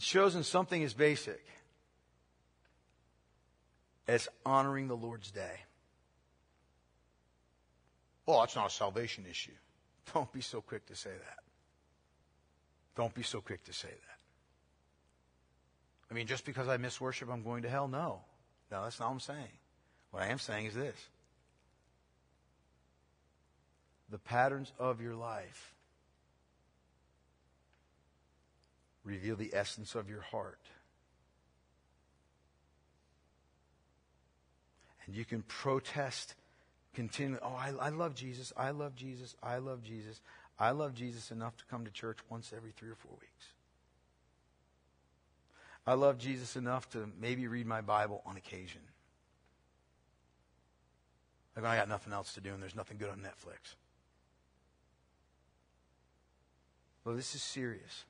[0.00, 1.44] It shows in something as basic
[4.08, 5.60] as honoring the Lord's day.
[8.24, 9.52] Well, that's not a salvation issue.
[10.14, 11.40] Don't be so quick to say that.
[12.96, 14.18] Don't be so quick to say that.
[16.10, 17.86] I mean, just because I miss worship, I'm going to hell?
[17.86, 18.22] No.
[18.70, 19.58] No, that's not what I'm saying.
[20.12, 20.96] What I am saying is this
[24.08, 25.74] the patterns of your life
[29.04, 30.60] reveal the essence of your heart.
[35.06, 36.34] And you can protest
[36.94, 37.40] continually.
[37.42, 38.52] Oh, I, I love Jesus.
[38.56, 39.34] I love Jesus.
[39.42, 40.20] I love Jesus.
[40.58, 43.46] I love Jesus enough to come to church once every three or four weeks.
[45.86, 48.82] I love Jesus enough to maybe read my Bible on occasion.
[51.56, 53.74] Like when I got nothing else to do and there's nothing good on Netflix.
[57.04, 58.04] Well, this is serious.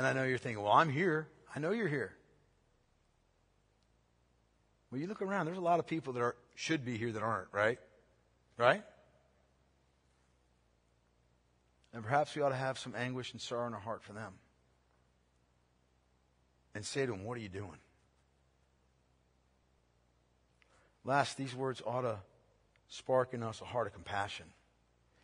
[0.00, 1.28] And I know you're thinking, well, I'm here.
[1.54, 2.14] I know you're here.
[4.90, 7.22] Well, you look around, there's a lot of people that are, should be here that
[7.22, 7.78] aren't, right?
[8.56, 8.82] Right?
[11.92, 14.32] And perhaps we ought to have some anguish and sorrow in our heart for them.
[16.74, 17.76] And say to them, What are you doing?
[21.04, 22.16] Last, these words ought to
[22.88, 24.46] spark in us a heart of compassion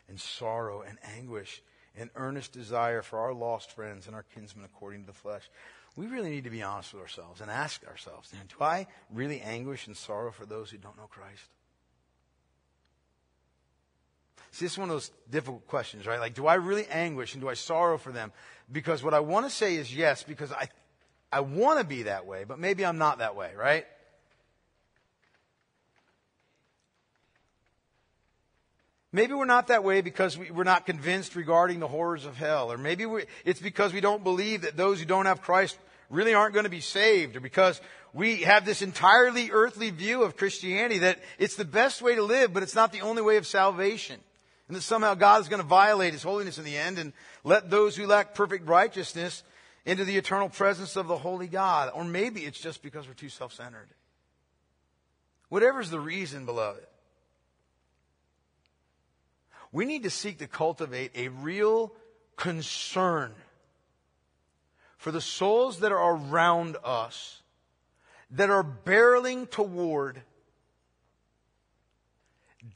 [0.07, 1.62] and sorrow and anguish
[1.97, 5.49] an earnest desire for our lost friends and our kinsmen according to the flesh.
[5.97, 9.86] We really need to be honest with ourselves and ask ourselves, do I really anguish
[9.86, 11.49] and sorrow for those who don't know Christ?
[14.53, 16.20] See, this is one of those difficult questions, right?
[16.20, 18.32] Like, do I really anguish and do I sorrow for them?
[18.70, 20.68] Because what I want to say is yes, because I,
[21.32, 23.86] I want to be that way, but maybe I'm not that way, right?
[29.17, 32.71] Maybe we're not that way because we, are not convinced regarding the horrors of hell.
[32.71, 35.79] Or maybe we, it's because we don't believe that those who don't have Christ
[36.11, 37.35] really aren't going to be saved.
[37.35, 37.81] Or because
[38.12, 42.53] we have this entirely earthly view of Christianity that it's the best way to live,
[42.53, 44.21] but it's not the only way of salvation.
[44.69, 47.71] And that somehow God is going to violate His holiness in the end and let
[47.71, 49.43] those who lack perfect righteousness
[49.87, 51.91] into the eternal presence of the holy God.
[51.95, 53.89] Or maybe it's just because we're too self-centered.
[55.49, 56.85] Whatever's the reason, beloved.
[59.73, 61.93] We need to seek to cultivate a real
[62.37, 63.35] concern
[64.97, 67.43] for the souls that are around us
[68.33, 70.23] that are barreling toward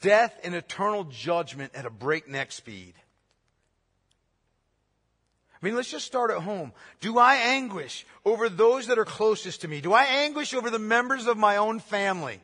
[0.00, 2.94] death and eternal judgment at a breakneck speed.
[5.60, 6.72] I mean, let's just start at home.
[7.00, 9.80] Do I anguish over those that are closest to me?
[9.80, 12.40] Do I anguish over the members of my own family?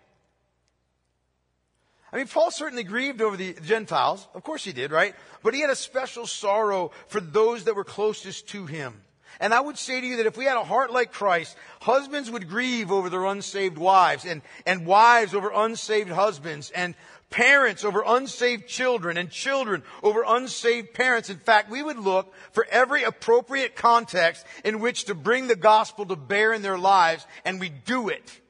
[2.16, 4.26] I mean, Paul certainly grieved over the Gentiles.
[4.32, 5.14] Of course he did, right?
[5.42, 9.02] But he had a special sorrow for those that were closest to him.
[9.38, 12.30] And I would say to you that if we had a heart like Christ, husbands
[12.30, 16.94] would grieve over their unsaved wives and, and wives over unsaved husbands and
[17.28, 21.28] parents over unsaved children and children over unsaved parents.
[21.28, 26.06] In fact, we would look for every appropriate context in which to bring the gospel
[26.06, 28.40] to bear in their lives and we do it.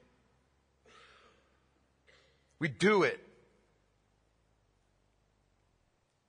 [2.59, 3.26] We do it.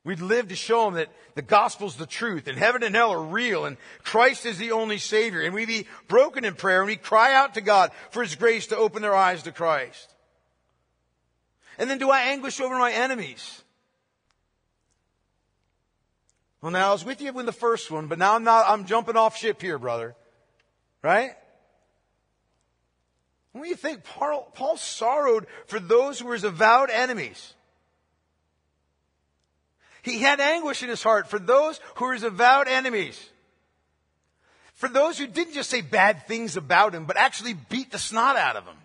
[0.09, 3.23] We'd live to show them that the gospel's the truth and heaven and hell are
[3.23, 5.43] real and Christ is the only Savior.
[5.43, 8.69] And we be broken in prayer and we cry out to God for His grace
[8.69, 10.15] to open their eyes to Christ.
[11.77, 13.63] And then do I anguish over my enemies?
[16.63, 18.87] Well, now I was with you when the first one, but now I'm not, I'm
[18.87, 20.15] jumping off ship here, brother.
[21.03, 21.33] Right?
[23.53, 24.05] What do you think?
[24.05, 27.53] Paul, Paul sorrowed for those who were his avowed enemies.
[30.09, 33.19] He had anguish in his heart for those who were his avowed enemies.
[34.75, 38.37] For those who didn't just say bad things about him, but actually beat the snot
[38.37, 38.77] out of him.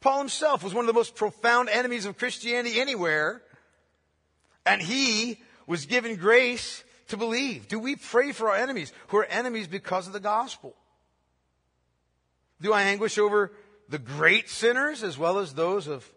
[0.00, 3.42] Paul himself was one of the most profound enemies of Christianity anywhere.
[4.64, 7.68] And he was given grace to believe.
[7.68, 10.74] Do we pray for our enemies who are enemies because of the gospel?
[12.60, 13.52] Do I anguish over
[13.88, 16.10] the great sinners as well as those of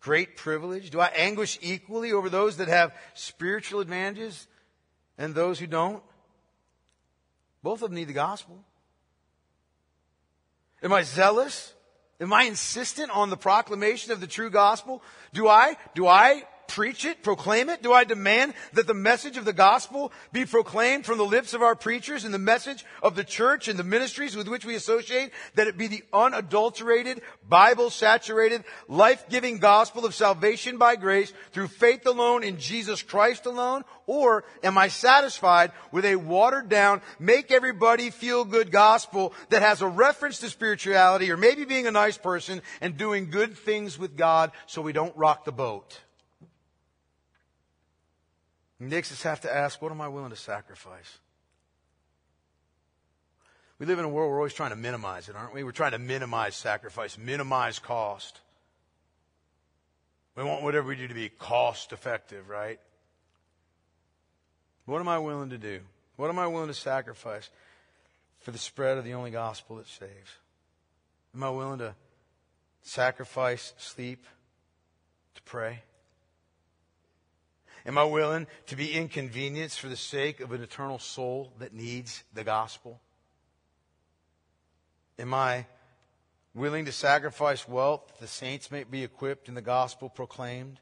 [0.00, 0.90] great privilege?
[0.90, 4.46] Do I anguish equally over those that have spiritual advantages
[5.18, 6.02] and those who don't?
[7.62, 8.64] Both of them need the gospel.
[10.82, 11.74] Am I zealous
[12.20, 15.02] Am I insistent on the proclamation of the true gospel?
[15.32, 17.82] Do I, do I preach it, proclaim it?
[17.82, 21.62] Do I demand that the message of the gospel be proclaimed from the lips of
[21.62, 25.32] our preachers and the message of the church and the ministries with which we associate,
[25.56, 31.66] that it be the unadulterated, Bible saturated, life giving gospel of salvation by grace through
[31.66, 33.84] faith alone in Jesus Christ alone?
[34.06, 39.82] Or am I satisfied with a watered down, make everybody feel good gospel that has
[39.82, 44.16] a reference to spirituality or maybe being a nice person and doing good things with
[44.16, 46.00] God so we don't rock the boat?
[48.88, 51.18] Makes us have to ask, what am I willing to sacrifice?
[53.78, 55.64] We live in a world where we're always trying to minimize it, aren't we?
[55.64, 58.40] We're trying to minimize sacrifice, minimize cost.
[60.36, 62.78] We want whatever we do to be cost effective, right?
[64.86, 65.80] What am I willing to do?
[66.16, 67.48] What am I willing to sacrifice
[68.40, 70.30] for the spread of the only gospel that saves?
[71.34, 71.94] Am I willing to
[72.82, 74.24] sacrifice sleep
[75.34, 75.82] to pray?
[77.86, 82.24] Am I willing to be inconvenienced for the sake of an eternal soul that needs
[82.34, 83.00] the gospel?
[85.18, 85.66] Am I
[86.54, 90.80] willing to sacrifice wealth that the saints may be equipped and the gospel proclaimed?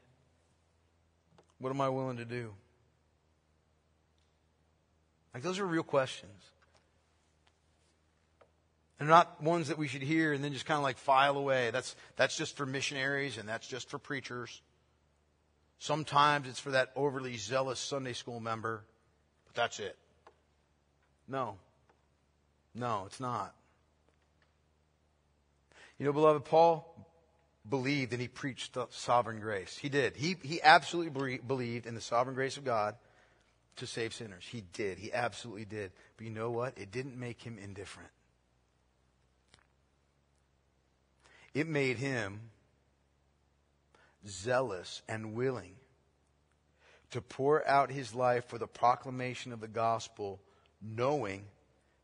[1.59, 2.53] What am I willing to do?
[5.33, 6.51] Like, those are real questions.
[8.99, 11.71] And not ones that we should hear and then just kind of like file away.
[11.71, 14.61] That's, that's just for missionaries and that's just for preachers.
[15.79, 18.83] Sometimes it's for that overly zealous Sunday school member,
[19.45, 19.97] but that's it.
[21.27, 21.55] No.
[22.75, 23.55] No, it's not.
[25.97, 26.85] You know, beloved, Paul
[27.67, 29.77] believed and he preached the sovereign grace.
[29.77, 30.15] He did.
[30.15, 32.95] He, he absolutely believed in the sovereign grace of God
[33.77, 34.43] to save sinners.
[34.49, 34.97] He did.
[34.97, 35.91] He absolutely did.
[36.17, 36.77] But you know what?
[36.77, 38.09] It didn't make him indifferent.
[41.53, 42.41] It made him
[44.27, 45.75] zealous, and willing
[47.11, 50.39] to pour out his life for the proclamation of the gospel,
[50.81, 51.43] knowing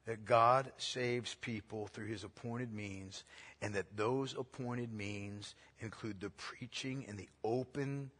[0.05, 3.23] that God saves people through his appointed means,
[3.61, 8.11] and that those appointed means include the preaching and the open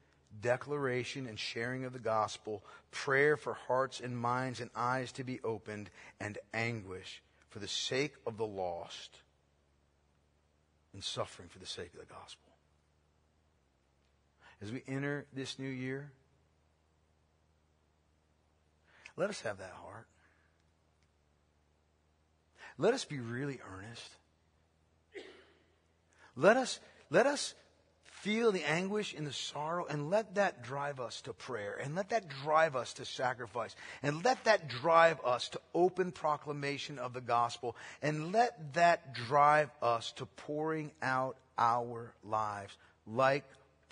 [0.42, 5.40] declaration and sharing of the gospel, prayer for hearts and minds and eyes to be
[5.44, 5.90] opened,
[6.20, 9.20] and anguish for the sake of the lost,
[10.94, 12.45] and suffering for the sake of the gospel.
[14.62, 16.12] As we enter this new year,
[19.18, 20.08] let us have that heart.
[22.78, 24.10] Let us be really earnest.
[26.36, 26.80] Let us,
[27.10, 27.54] let us
[28.04, 32.10] feel the anguish and the sorrow and let that drive us to prayer and let
[32.10, 37.22] that drive us to sacrifice and let that drive us to open proclamation of the
[37.22, 42.76] gospel and let that drive us to pouring out our lives
[43.06, 43.46] like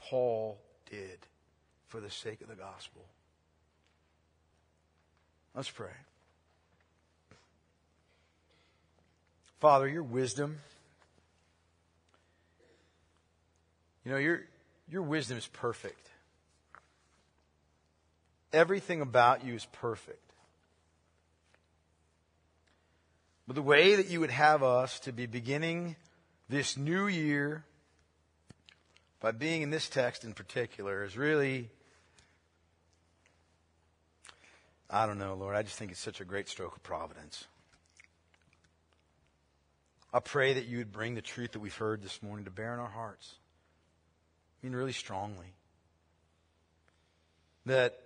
[0.09, 0.57] Paul
[0.89, 1.19] did
[1.87, 3.03] for the sake of the gospel.
[5.55, 5.91] Let's pray.
[9.59, 10.59] Father, your wisdom,
[14.03, 14.41] you know, your,
[14.89, 16.09] your wisdom is perfect.
[18.51, 20.19] Everything about you is perfect.
[23.47, 25.95] But the way that you would have us to be beginning
[26.49, 27.63] this new year
[29.23, 31.69] by being in this text in particular is really
[34.89, 35.55] I don't know, Lord.
[35.55, 37.45] I just think it's such a great stroke of providence.
[40.13, 42.73] I pray that you would bring the truth that we've heard this morning to bear
[42.73, 43.35] in our hearts.
[44.61, 45.53] I mean, really strongly.
[47.65, 47.97] That,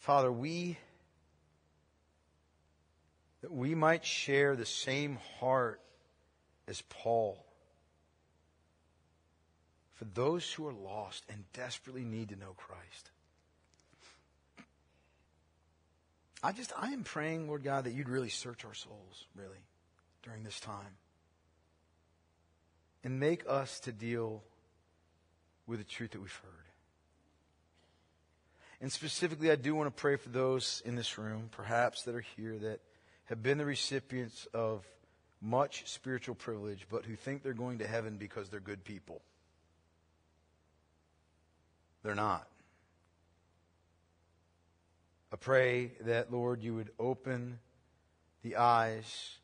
[0.00, 0.76] Father, we,
[3.40, 5.80] that we might share the same heart
[6.68, 7.46] as Paul
[10.00, 13.10] for those who are lost and desperately need to know Christ.
[16.42, 19.62] I just, I am praying, Lord God, that you'd really search our souls, really,
[20.22, 20.96] during this time.
[23.04, 24.42] And make us to deal
[25.66, 26.64] with the truth that we've heard.
[28.80, 32.24] And specifically, I do want to pray for those in this room, perhaps that are
[32.36, 32.80] here, that
[33.26, 34.82] have been the recipients of
[35.42, 39.20] much spiritual privilege, but who think they're going to heaven because they're good people.
[42.02, 42.46] They're not.
[45.32, 47.58] I pray that, Lord, you would open
[48.42, 49.36] the eyes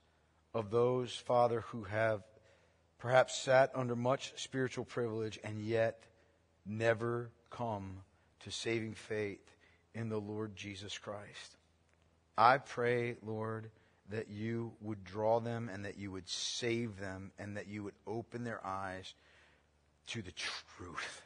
[0.53, 2.23] of those, Father, who have
[2.99, 6.03] perhaps sat under much spiritual privilege and yet
[6.65, 7.99] never come
[8.41, 9.55] to saving faith
[9.95, 11.57] in the Lord Jesus Christ.
[12.37, 13.71] I pray, Lord,
[14.11, 17.95] that you would draw them and that you would save them and that you would
[18.07, 19.15] open their eyes
[20.09, 21.23] to the truth.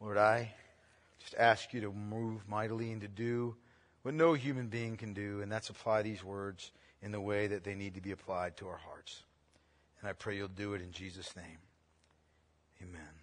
[0.00, 0.52] Lord, I
[1.20, 3.56] just ask you to move mightily and to do
[4.02, 6.70] what no human being can do, and that's apply these words
[7.02, 9.22] in the way that they need to be applied to our hearts.
[10.00, 11.58] And I pray you'll do it in Jesus' name.
[12.80, 13.17] Amen.